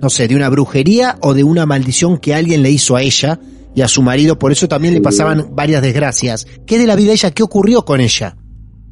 no 0.00 0.10
sé, 0.10 0.28
de 0.28 0.36
una 0.36 0.50
brujería 0.50 1.16
o 1.22 1.32
de 1.32 1.44
una 1.44 1.64
maldición 1.64 2.18
que 2.18 2.34
alguien 2.34 2.62
le 2.62 2.70
hizo 2.70 2.96
a 2.96 3.02
ella 3.02 3.38
y 3.76 3.82
a 3.82 3.88
su 3.88 4.00
marido, 4.00 4.38
por 4.38 4.52
eso 4.52 4.66
también 4.68 4.94
le 4.94 5.02
pasaban 5.02 5.54
varias 5.54 5.82
desgracias. 5.82 6.46
¿Qué 6.66 6.78
de 6.78 6.86
la 6.86 6.96
vida 6.96 7.08
de 7.08 7.12
ella? 7.12 7.30
¿Qué 7.30 7.42
ocurrió 7.42 7.84
con 7.84 8.00
ella? 8.00 8.34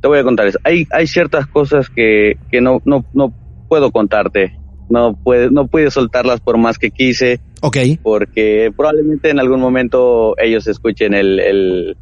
Te 0.02 0.08
voy 0.08 0.18
a 0.18 0.22
contar 0.22 0.46
eso. 0.46 0.58
Hay, 0.62 0.86
hay 0.90 1.06
ciertas 1.06 1.46
cosas 1.46 1.88
que, 1.88 2.36
que 2.50 2.60
no, 2.60 2.82
no, 2.84 3.02
no 3.14 3.32
puedo 3.66 3.90
contarte. 3.90 4.58
No 4.90 5.16
puede, 5.16 5.50
no 5.50 5.68
pude 5.68 5.90
soltarlas 5.90 6.40
por 6.40 6.58
más 6.58 6.78
que 6.78 6.90
quise. 6.90 7.40
Ok. 7.62 7.78
Porque 8.02 8.70
probablemente 8.76 9.30
en 9.30 9.40
algún 9.40 9.58
momento 9.58 10.34
ellos 10.36 10.66
escuchen 10.66 11.14
el, 11.14 11.40
el, 11.40 11.96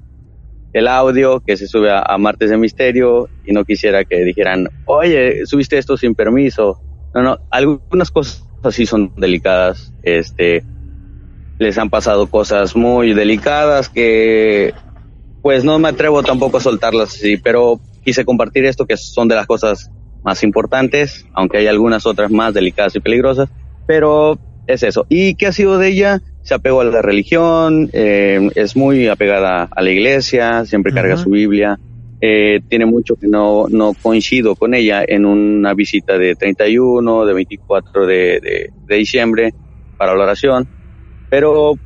el 0.72 0.88
audio 0.88 1.38
que 1.38 1.56
se 1.56 1.68
sube 1.68 1.88
a, 1.88 2.00
a, 2.00 2.18
Martes 2.18 2.50
de 2.50 2.56
Misterio 2.56 3.28
y 3.46 3.52
no 3.52 3.64
quisiera 3.64 4.04
que 4.04 4.24
dijeran, 4.24 4.68
oye, 4.86 5.46
subiste 5.46 5.78
esto 5.78 5.96
sin 5.96 6.16
permiso. 6.16 6.82
No, 7.14 7.22
no, 7.22 7.38
algunas 7.48 8.10
cosas 8.10 8.44
así 8.64 8.86
son 8.86 9.12
delicadas. 9.16 9.92
Este, 10.02 10.64
les 11.62 11.79
han 11.79 11.88
pasado 11.88 12.27
cosas 12.27 12.77
muy 12.77 13.14
delicadas 13.14 13.88
que, 13.88 14.75
pues 15.42 15.64
no 15.64 15.79
me 15.79 15.88
atrevo 15.88 16.22
tampoco 16.22 16.59
a 16.59 16.61
soltarlas 16.61 17.14
así, 17.14 17.37
pero 17.37 17.81
quise 18.05 18.25
compartir 18.25 18.64
esto 18.64 18.87
que 18.87 18.96
son 18.96 19.29
de 19.29 19.35
las 19.35 19.46
cosas 19.46 19.90
más 20.22 20.42
importantes, 20.44 21.27
aunque 21.35 21.59
hay 21.59 21.66
algunas 21.66 22.07
otras 22.07 22.31
más 22.31 22.55
delicadas 22.55 22.94
y 22.94 23.01
peligrosas, 23.01 23.48
pero 23.87 24.38
es 24.66 24.83
eso. 24.85 25.05
¿Y 25.09 25.35
qué 25.35 25.46
ha 25.48 25.53
sido 25.53 25.79
de 25.79 25.88
ella? 25.88 26.22
Se 26.42 26.55
apegó 26.55 26.81
a 26.81 26.85
la 26.85 27.03
religión, 27.03 27.90
eh, 27.92 28.51
es 28.55 28.77
muy 28.77 29.09
apegada 29.09 29.68
a 29.70 29.83
la 29.83 29.90
iglesia, 29.90 30.64
siempre 30.64 30.92
carga 30.92 31.14
uh 31.14 31.18
-huh. 31.18 31.22
su 31.25 31.31
Biblia. 31.31 31.79
Eh, 32.20 32.61
tiene 32.68 32.87
mucho 32.87 33.16
que 33.16 33.27
no, 33.27 33.66
no 33.68 33.94
coincido 34.01 34.55
con 34.55 34.75
ella 34.75 35.03
en 35.07 35.25
una 35.27 35.75
visita 35.75 36.16
de 36.18 36.37
31, 36.37 37.27
de 37.27 37.35
24 37.35 38.07
de, 38.07 38.14
de, 38.40 38.70
de 38.87 38.96
diciembre 38.96 39.53
para 39.96 40.14
la 40.14 40.22
oración. 40.22 40.68
Pero, 41.32 41.78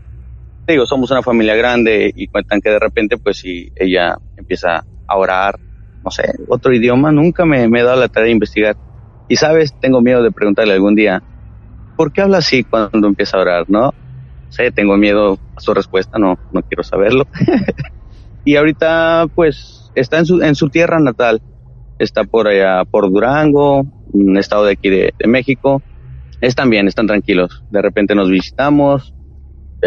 digo, 0.67 0.87
somos 0.87 1.13
una 1.13 1.23
familia 1.23 1.55
grande 1.55 2.13
y 2.13 2.27
cuentan 2.27 2.61
que 2.61 2.69
de 2.69 2.81
repente, 2.81 3.17
pues 3.17 3.37
si 3.37 3.71
ella 3.77 4.17
empieza 4.37 4.85
a 5.07 5.17
orar, 5.17 5.57
no 6.05 6.11
sé, 6.11 6.25
otro 6.49 6.75
idioma, 6.75 7.13
nunca 7.13 7.45
me, 7.45 7.69
me 7.69 7.79
he 7.79 7.85
dado 7.85 8.01
la 8.01 8.09
tarea 8.09 8.27
de 8.27 8.33
investigar. 8.33 8.77
Y 9.29 9.37
sabes, 9.37 9.73
tengo 9.79 10.01
miedo 10.01 10.21
de 10.25 10.33
preguntarle 10.33 10.75
algún 10.75 10.97
día, 10.97 11.23
¿por 11.97 12.13
qué 12.13 12.23
habla 12.23 12.39
así 12.39 12.65
cuando 12.65 13.07
empieza 13.07 13.37
a 13.37 13.43
orar, 13.43 13.67
no? 13.69 13.95
Sé, 14.49 14.73
tengo 14.73 14.97
miedo 14.97 15.39
a 15.55 15.61
su 15.61 15.73
respuesta, 15.75 16.19
no, 16.19 16.37
no 16.51 16.63
quiero 16.63 16.83
saberlo. 16.83 17.29
y 18.45 18.57
ahorita, 18.57 19.29
pues, 19.33 19.93
está 19.95 20.19
en 20.19 20.27
su, 20.27 20.43
en 20.43 20.57
su 20.57 20.71
tierra 20.71 20.99
natal. 20.99 21.41
Está 22.01 22.25
por 22.25 22.49
allá, 22.49 22.85
por 22.85 23.09
Durango, 23.13 23.87
un 24.13 24.37
estado 24.39 24.65
de 24.65 24.73
aquí 24.73 24.91
de, 24.91 25.15
de 25.17 25.29
México. 25.29 25.83
Están 26.41 26.69
bien, 26.69 26.89
están 26.89 27.07
tranquilos. 27.07 27.63
De 27.71 27.81
repente 27.81 28.17
nos 28.17 28.29
visitamos, 28.29 29.15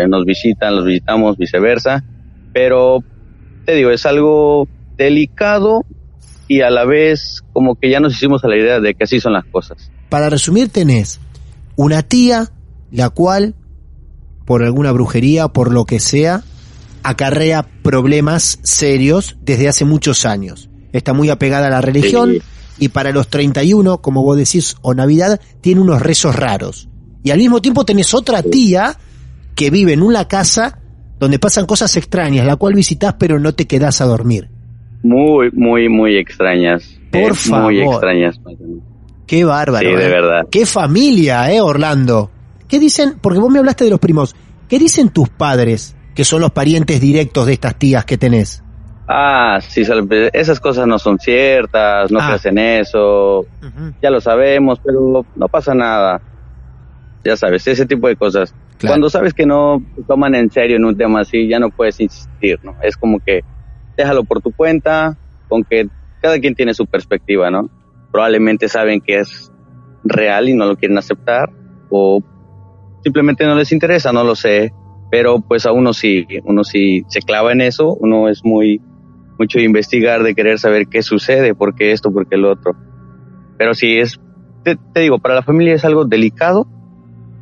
nos 0.08 0.26
visitan, 0.26 0.76
los 0.76 0.86
visitamos, 0.86 1.38
viceversa. 1.38 2.04
Pero, 2.54 3.04
te 3.66 3.76
digo, 3.76 3.92
es 3.92 4.06
algo 4.06 4.68
delicado 4.98 5.86
y 6.48 6.62
a 6.62 6.70
la 6.70 6.86
vez 6.86 7.44
como 7.54 7.76
que 7.76 7.90
ya 7.90 8.00
nos 8.00 8.14
hicimos 8.14 8.44
a 8.44 8.48
la 8.48 8.58
idea 8.58 8.80
de 8.80 8.96
que 8.96 9.04
así 9.04 9.20
son 9.20 9.34
las 9.34 9.46
cosas. 9.46 9.92
Para 10.10 10.30
resumir, 10.30 10.70
tenés 10.70 11.20
una 11.76 12.04
tía, 12.04 12.52
la 12.92 13.10
cual, 13.10 13.56
por 14.46 14.64
alguna 14.64 14.92
brujería, 14.92 15.48
por 15.48 15.72
lo 15.72 15.86
que 15.86 16.00
sea, 16.00 16.44
acarrea 17.04 17.64
problemas 17.84 18.60
serios 18.64 19.38
desde 19.42 19.70
hace 19.70 19.86
muchos 19.86 20.26
años. 20.26 20.70
Está 20.92 21.14
muy 21.14 21.30
apegada 21.30 21.68
a 21.68 21.70
la 21.70 21.82
religión 21.82 22.34
sí. 22.34 22.42
y 22.80 22.90
para 22.90 23.12
los 23.12 23.30
31, 23.30 24.00
como 24.00 24.24
vos 24.24 24.38
decís, 24.38 24.76
o 24.82 24.94
Navidad, 24.94 25.40
tiene 25.62 25.82
unos 25.82 26.02
rezos 26.02 26.36
raros. 26.36 26.90
Y 27.24 27.32
al 27.32 27.38
mismo 27.38 27.62
tiempo 27.62 27.86
tenés 27.86 28.14
otra 28.14 28.42
tía 28.42 28.98
que 29.60 29.70
vive 29.70 29.92
en 29.92 30.02
una 30.02 30.26
casa 30.26 30.80
donde 31.20 31.38
pasan 31.38 31.66
cosas 31.66 31.98
extrañas, 31.98 32.46
la 32.46 32.56
cual 32.56 32.76
visitas 32.76 33.16
pero 33.20 33.40
no 33.40 33.54
te 33.54 33.68
quedás 33.68 34.00
a 34.00 34.06
dormir. 34.06 34.48
Muy, 35.04 35.52
muy, 35.52 35.90
muy 35.90 36.16
extrañas. 36.16 36.98
Por 37.12 37.32
eh, 37.32 37.34
favor. 37.34 37.74
Muy 37.74 37.82
extrañas. 37.82 38.40
Qué 39.28 39.44
bárbaro. 39.44 39.90
Sí, 39.90 39.96
de 39.98 40.06
eh. 40.06 40.10
verdad. 40.10 40.42
Qué 40.50 40.66
familia, 40.66 41.52
eh, 41.52 41.60
Orlando. 41.60 42.32
¿Qué 42.70 42.80
dicen? 42.80 43.16
Porque 43.20 43.38
vos 43.40 43.52
me 43.52 43.60
hablaste 43.60 43.84
de 43.84 43.90
los 43.90 44.00
primos. 44.00 44.34
¿Qué 44.70 44.80
dicen 44.80 45.10
tus 45.10 45.28
padres, 45.28 45.94
que 46.16 46.24
son 46.24 46.40
los 46.40 46.52
parientes 46.52 47.02
directos 47.02 47.46
de 47.46 47.52
estas 47.52 47.78
tías 47.78 48.06
que 48.06 48.18
tenés? 48.18 48.64
Ah, 49.10 49.60
sí, 49.60 49.84
esas 50.32 50.62
cosas 50.62 50.88
no 50.88 50.98
son 51.00 51.20
ciertas, 51.20 52.10
no 52.12 52.20
ah. 52.22 52.38
en 52.42 52.58
eso, 52.60 53.40
uh 53.40 53.46
-huh. 53.62 53.94
ya 54.02 54.10
lo 54.10 54.22
sabemos, 54.22 54.80
pero 54.82 55.26
no 55.36 55.48
pasa 55.50 55.74
nada. 55.74 56.22
Ya 57.26 57.36
sabes, 57.36 57.68
ese 57.68 57.86
tipo 57.86 58.08
de 58.08 58.16
cosas. 58.16 58.56
Claro. 58.80 58.94
Cuando 58.94 59.10
sabes 59.10 59.34
que 59.34 59.46
no 59.46 59.84
toman 60.08 60.36
en 60.36 60.50
serio 60.50 60.78
en 60.78 60.86
un 60.86 60.96
tema 60.96 61.20
así, 61.20 61.50
ya 61.50 61.60
no 61.60 61.70
puedes 61.70 62.00
insistir, 62.00 62.60
¿no? 62.64 62.78
Es 62.82 62.96
como 62.96 63.20
que 63.20 63.44
déjalo 63.98 64.24
por 64.24 64.42
tu 64.42 64.54
cuenta, 64.54 65.18
con 65.50 65.66
que 65.66 65.90
cada 66.22 66.40
quien 66.40 66.56
tiene 66.56 66.74
su 66.74 66.86
perspectiva, 66.86 67.52
¿no? 67.52 67.70
Probablemente 68.12 68.70
saben 68.70 69.02
que 69.02 69.20
es 69.20 69.52
real 70.06 70.48
y 70.48 70.54
no 70.54 70.66
lo 70.66 70.78
quieren 70.78 70.98
aceptar, 70.98 71.52
o 71.90 72.24
simplemente 73.04 73.46
no 73.46 73.56
les 73.56 73.74
interesa, 73.74 74.14
no 74.14 74.24
lo 74.24 74.36
sé, 74.36 74.72
pero 75.12 75.42
pues 75.42 75.66
a 75.66 75.74
uno 75.74 75.92
sí, 75.92 76.26
uno 76.46 76.64
sí 76.64 77.04
se 77.10 77.20
clava 77.22 77.52
en 77.52 77.60
eso, 77.60 77.96
uno 78.00 78.30
es 78.30 78.46
muy, 78.46 78.82
mucho 79.38 79.60
de 79.60 79.66
investigar, 79.66 80.24
de 80.24 80.36
querer 80.36 80.58
saber 80.58 80.88
qué 80.88 81.02
sucede, 81.02 81.54
por 81.54 81.76
qué 81.76 81.92
esto, 81.92 82.14
por 82.14 82.28
qué 82.28 82.38
lo 82.38 82.52
otro. 82.52 82.78
Pero 83.58 83.74
sí 83.74 84.00
es, 84.00 84.20
te, 84.64 84.78
te 84.94 85.02
digo, 85.02 85.20
para 85.20 85.36
la 85.36 85.44
familia 85.44 85.74
es 85.74 85.84
algo 85.84 86.06
delicado, 86.06 86.68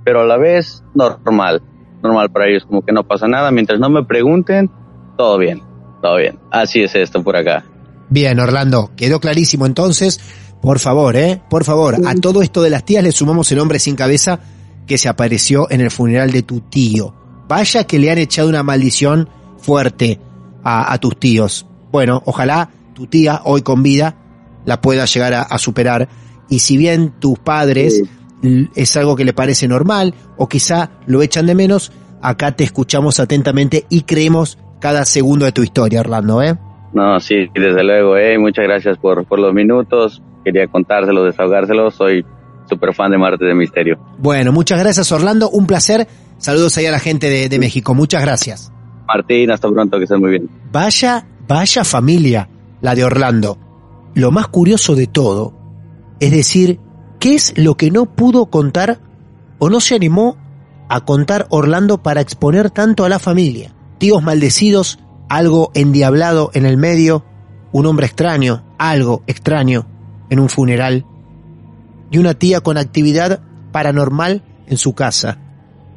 pero 0.07 0.21
a 0.21 0.25
la 0.25 0.37
vez 0.37 0.85
normal, 0.95 1.61
normal 2.01 2.31
para 2.31 2.47
ellos, 2.47 2.63
como 2.65 2.81
que 2.81 2.93
no 2.93 3.05
pasa 3.05 3.27
nada, 3.27 3.51
mientras 3.51 3.77
no 3.77 3.89
me 3.89 4.05
pregunten, 4.05 4.71
todo 5.17 5.37
bien, 5.37 5.61
todo 6.01 6.15
bien. 6.15 6.39
Así 6.49 6.81
es 6.81 6.95
esto 6.95 7.21
por 7.21 7.35
acá. 7.35 7.65
Bien, 8.07 8.39
Orlando, 8.39 8.91
quedó 8.95 9.19
clarísimo 9.19 9.65
entonces. 9.65 10.21
Por 10.61 10.79
favor, 10.79 11.17
eh, 11.17 11.41
por 11.49 11.65
favor, 11.65 11.95
a 12.07 12.15
todo 12.15 12.41
esto 12.41 12.61
de 12.61 12.69
las 12.69 12.85
tías 12.85 13.03
le 13.03 13.11
sumamos 13.11 13.51
el 13.51 13.59
hombre 13.59 13.79
sin 13.79 13.97
cabeza 13.97 14.39
que 14.85 14.97
se 14.97 15.09
apareció 15.09 15.69
en 15.69 15.81
el 15.81 15.91
funeral 15.91 16.31
de 16.31 16.41
tu 16.41 16.61
tío. 16.61 17.13
Vaya 17.49 17.83
que 17.83 17.99
le 17.99 18.09
han 18.09 18.17
echado 18.17 18.47
una 18.47 18.63
maldición 18.63 19.27
fuerte 19.57 20.21
a, 20.63 20.93
a 20.93 20.99
tus 20.99 21.19
tíos. 21.19 21.67
Bueno, 21.91 22.23
ojalá 22.25 22.69
tu 22.93 23.07
tía, 23.07 23.41
hoy 23.43 23.61
con 23.61 23.83
vida, 23.83 24.15
la 24.63 24.79
pueda 24.79 25.03
llegar 25.03 25.33
a, 25.33 25.41
a 25.41 25.57
superar. 25.57 26.07
Y 26.47 26.59
si 26.59 26.77
bien 26.77 27.15
tus 27.19 27.37
padres 27.39 27.97
sí. 27.97 28.09
Es 28.41 28.97
algo 28.97 29.15
que 29.15 29.25
le 29.25 29.33
parece 29.33 29.67
normal, 29.67 30.13
o 30.37 30.47
quizá 30.47 30.91
lo 31.05 31.21
echan 31.21 31.45
de 31.45 31.55
menos, 31.55 31.91
acá 32.21 32.51
te 32.51 32.63
escuchamos 32.63 33.19
atentamente 33.19 33.85
y 33.89 34.01
creemos 34.01 34.57
cada 34.79 35.05
segundo 35.05 35.45
de 35.45 35.51
tu 35.51 35.63
historia, 35.63 36.01
Orlando, 36.01 36.41
¿eh? 36.41 36.57
No, 36.93 37.19
sí, 37.19 37.47
desde 37.53 37.83
luego, 37.83 38.17
eh. 38.17 38.37
Muchas 38.37 38.65
gracias 38.65 38.97
por, 38.97 39.25
por 39.25 39.39
los 39.39 39.53
minutos. 39.53 40.21
Quería 40.43 40.67
contárselo, 40.67 41.23
desahogárselo. 41.25 41.91
Soy 41.91 42.25
súper 42.69 42.93
fan 42.93 43.11
de 43.11 43.17
Marte 43.17 43.45
de 43.45 43.53
Misterio. 43.53 43.99
Bueno, 44.17 44.51
muchas 44.51 44.79
gracias, 44.79 45.11
Orlando. 45.11 45.49
Un 45.49 45.67
placer. 45.67 46.07
Saludos 46.37 46.77
ahí 46.77 46.85
a 46.85 46.91
la 46.91 46.99
gente 46.99 47.29
de, 47.29 47.49
de 47.49 47.59
México. 47.59 47.93
Muchas 47.93 48.21
gracias. 48.21 48.71
Martín, 49.07 49.51
hasta 49.51 49.69
pronto, 49.69 49.97
que 49.97 50.03
estés 50.03 50.19
muy 50.19 50.31
bien. 50.31 50.49
Vaya, 50.71 51.25
vaya 51.47 51.83
familia, 51.83 52.49
la 52.81 52.95
de 52.95 53.03
Orlando. 53.03 53.57
Lo 54.15 54.31
más 54.31 54.47
curioso 54.47 54.95
de 54.95 55.07
todo 55.07 55.53
es 56.19 56.31
decir, 56.31 56.79
¿qué 57.19 57.35
es 57.35 57.53
lo 57.57 57.75
que 57.75 57.91
no 57.91 58.05
pudo 58.05 58.47
contar 58.47 58.99
o 59.59 59.69
no 59.69 59.79
se 59.79 59.95
animó 59.95 60.37
a 60.89 61.01
contar 61.01 61.47
Orlando 61.49 62.01
para 62.01 62.21
exponer 62.21 62.69
tanto 62.71 63.05
a 63.05 63.09
la 63.09 63.19
familia? 63.19 63.73
Tíos 63.97 64.23
maldecidos, 64.23 64.99
algo 65.29 65.71
endiablado 65.73 66.51
en 66.53 66.65
el 66.65 66.77
medio, 66.77 67.25
un 67.71 67.85
hombre 67.85 68.05
extraño, 68.05 68.63
algo 68.77 69.23
extraño 69.27 69.87
en 70.29 70.39
un 70.39 70.49
funeral 70.49 71.05
y 72.11 72.17
una 72.17 72.33
tía 72.33 72.61
con 72.61 72.77
actividad 72.77 73.41
paranormal 73.71 74.43
en 74.67 74.77
su 74.77 74.93
casa. 74.93 75.37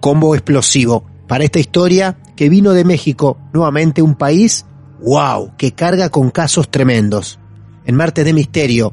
Combo 0.01 0.35
explosivo 0.35 1.05
para 1.27 1.45
esta 1.45 1.61
historia 1.61 2.19
que 2.37 2.49
vino 2.49 2.73
de 2.73 2.85
México, 2.85 3.39
nuevamente 3.53 4.03
un 4.03 4.15
país, 4.15 4.65
wow, 5.05 5.53
que 5.57 5.73
carga 5.73 6.09
con 6.09 6.31
casos 6.31 6.71
tremendos. 6.71 7.39
En 7.85 7.95
Martes 7.95 8.25
de 8.25 8.33
Misterio, 8.33 8.93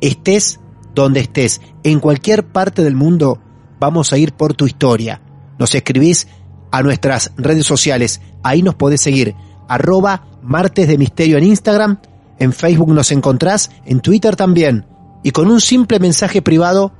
estés 0.00 0.60
donde 1.02 1.20
estés, 1.20 1.60
en 1.82 2.00
cualquier 2.00 2.46
parte 2.46 2.82
del 2.82 2.94
mundo, 2.94 3.40
vamos 3.78 4.12
a 4.12 4.18
ir 4.18 4.32
por 4.32 4.54
tu 4.54 4.66
historia. 4.66 5.20
Nos 5.58 5.74
escribís 5.74 6.28
a 6.70 6.82
nuestras 6.82 7.32
redes 7.36 7.66
sociales, 7.66 8.20
ahí 8.42 8.62
nos 8.62 8.74
podés 8.74 9.00
seguir, 9.00 9.34
arroba 9.68 10.26
martes 10.42 10.88
de 10.88 10.98
misterio 10.98 11.38
en 11.38 11.44
Instagram, 11.44 12.00
en 12.38 12.52
Facebook 12.52 12.92
nos 12.92 13.12
encontrás, 13.12 13.70
en 13.84 14.00
Twitter 14.00 14.36
también, 14.36 14.86
y 15.22 15.30
con 15.30 15.50
un 15.50 15.60
simple 15.60 15.98
mensaje 15.98 16.42
privado 16.42 16.92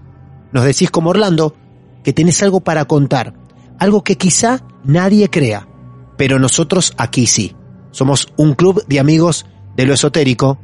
nos 0.52 0.64
decís 0.64 0.90
como 0.90 1.10
Orlando 1.10 1.54
que 2.02 2.12
tenés 2.12 2.42
algo 2.42 2.60
para 2.60 2.84
contar, 2.86 3.34
algo 3.78 4.02
que 4.02 4.16
quizá 4.16 4.62
nadie 4.84 5.28
crea, 5.28 5.68
pero 6.16 6.38
nosotros 6.38 6.94
aquí 6.96 7.26
sí. 7.26 7.54
Somos 7.90 8.28
un 8.36 8.54
club 8.54 8.84
de 8.86 9.00
amigos 9.00 9.46
de 9.76 9.86
lo 9.86 9.94
esotérico 9.94 10.58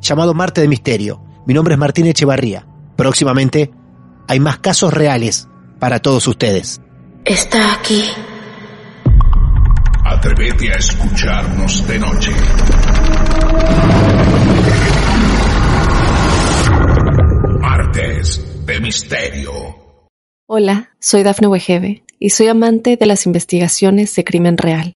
llamado 0.00 0.34
Marte 0.34 0.60
de 0.60 0.68
Misterio. 0.68 1.20
Mi 1.46 1.54
nombre 1.54 1.74
es 1.74 1.80
Martín 1.80 2.06
Echevarría. 2.06 2.67
Próximamente 2.98 3.70
hay 4.26 4.40
más 4.40 4.58
casos 4.58 4.92
reales 4.92 5.46
para 5.78 6.00
todos 6.00 6.26
ustedes. 6.26 6.80
Está 7.24 7.74
aquí. 7.74 8.02
Atrévete 10.04 10.72
a 10.72 10.78
escucharnos 10.78 11.86
de 11.86 11.98
noche. 12.00 12.32
Martes 17.60 18.66
de 18.66 18.80
Misterio. 18.80 19.52
Hola, 20.48 20.90
soy 20.98 21.22
Dafne 21.22 21.46
Wegebe 21.46 22.02
y 22.18 22.30
soy 22.30 22.48
amante 22.48 22.96
de 22.96 23.06
las 23.06 23.26
investigaciones 23.26 24.12
de 24.16 24.24
crimen 24.24 24.58
real. 24.58 24.97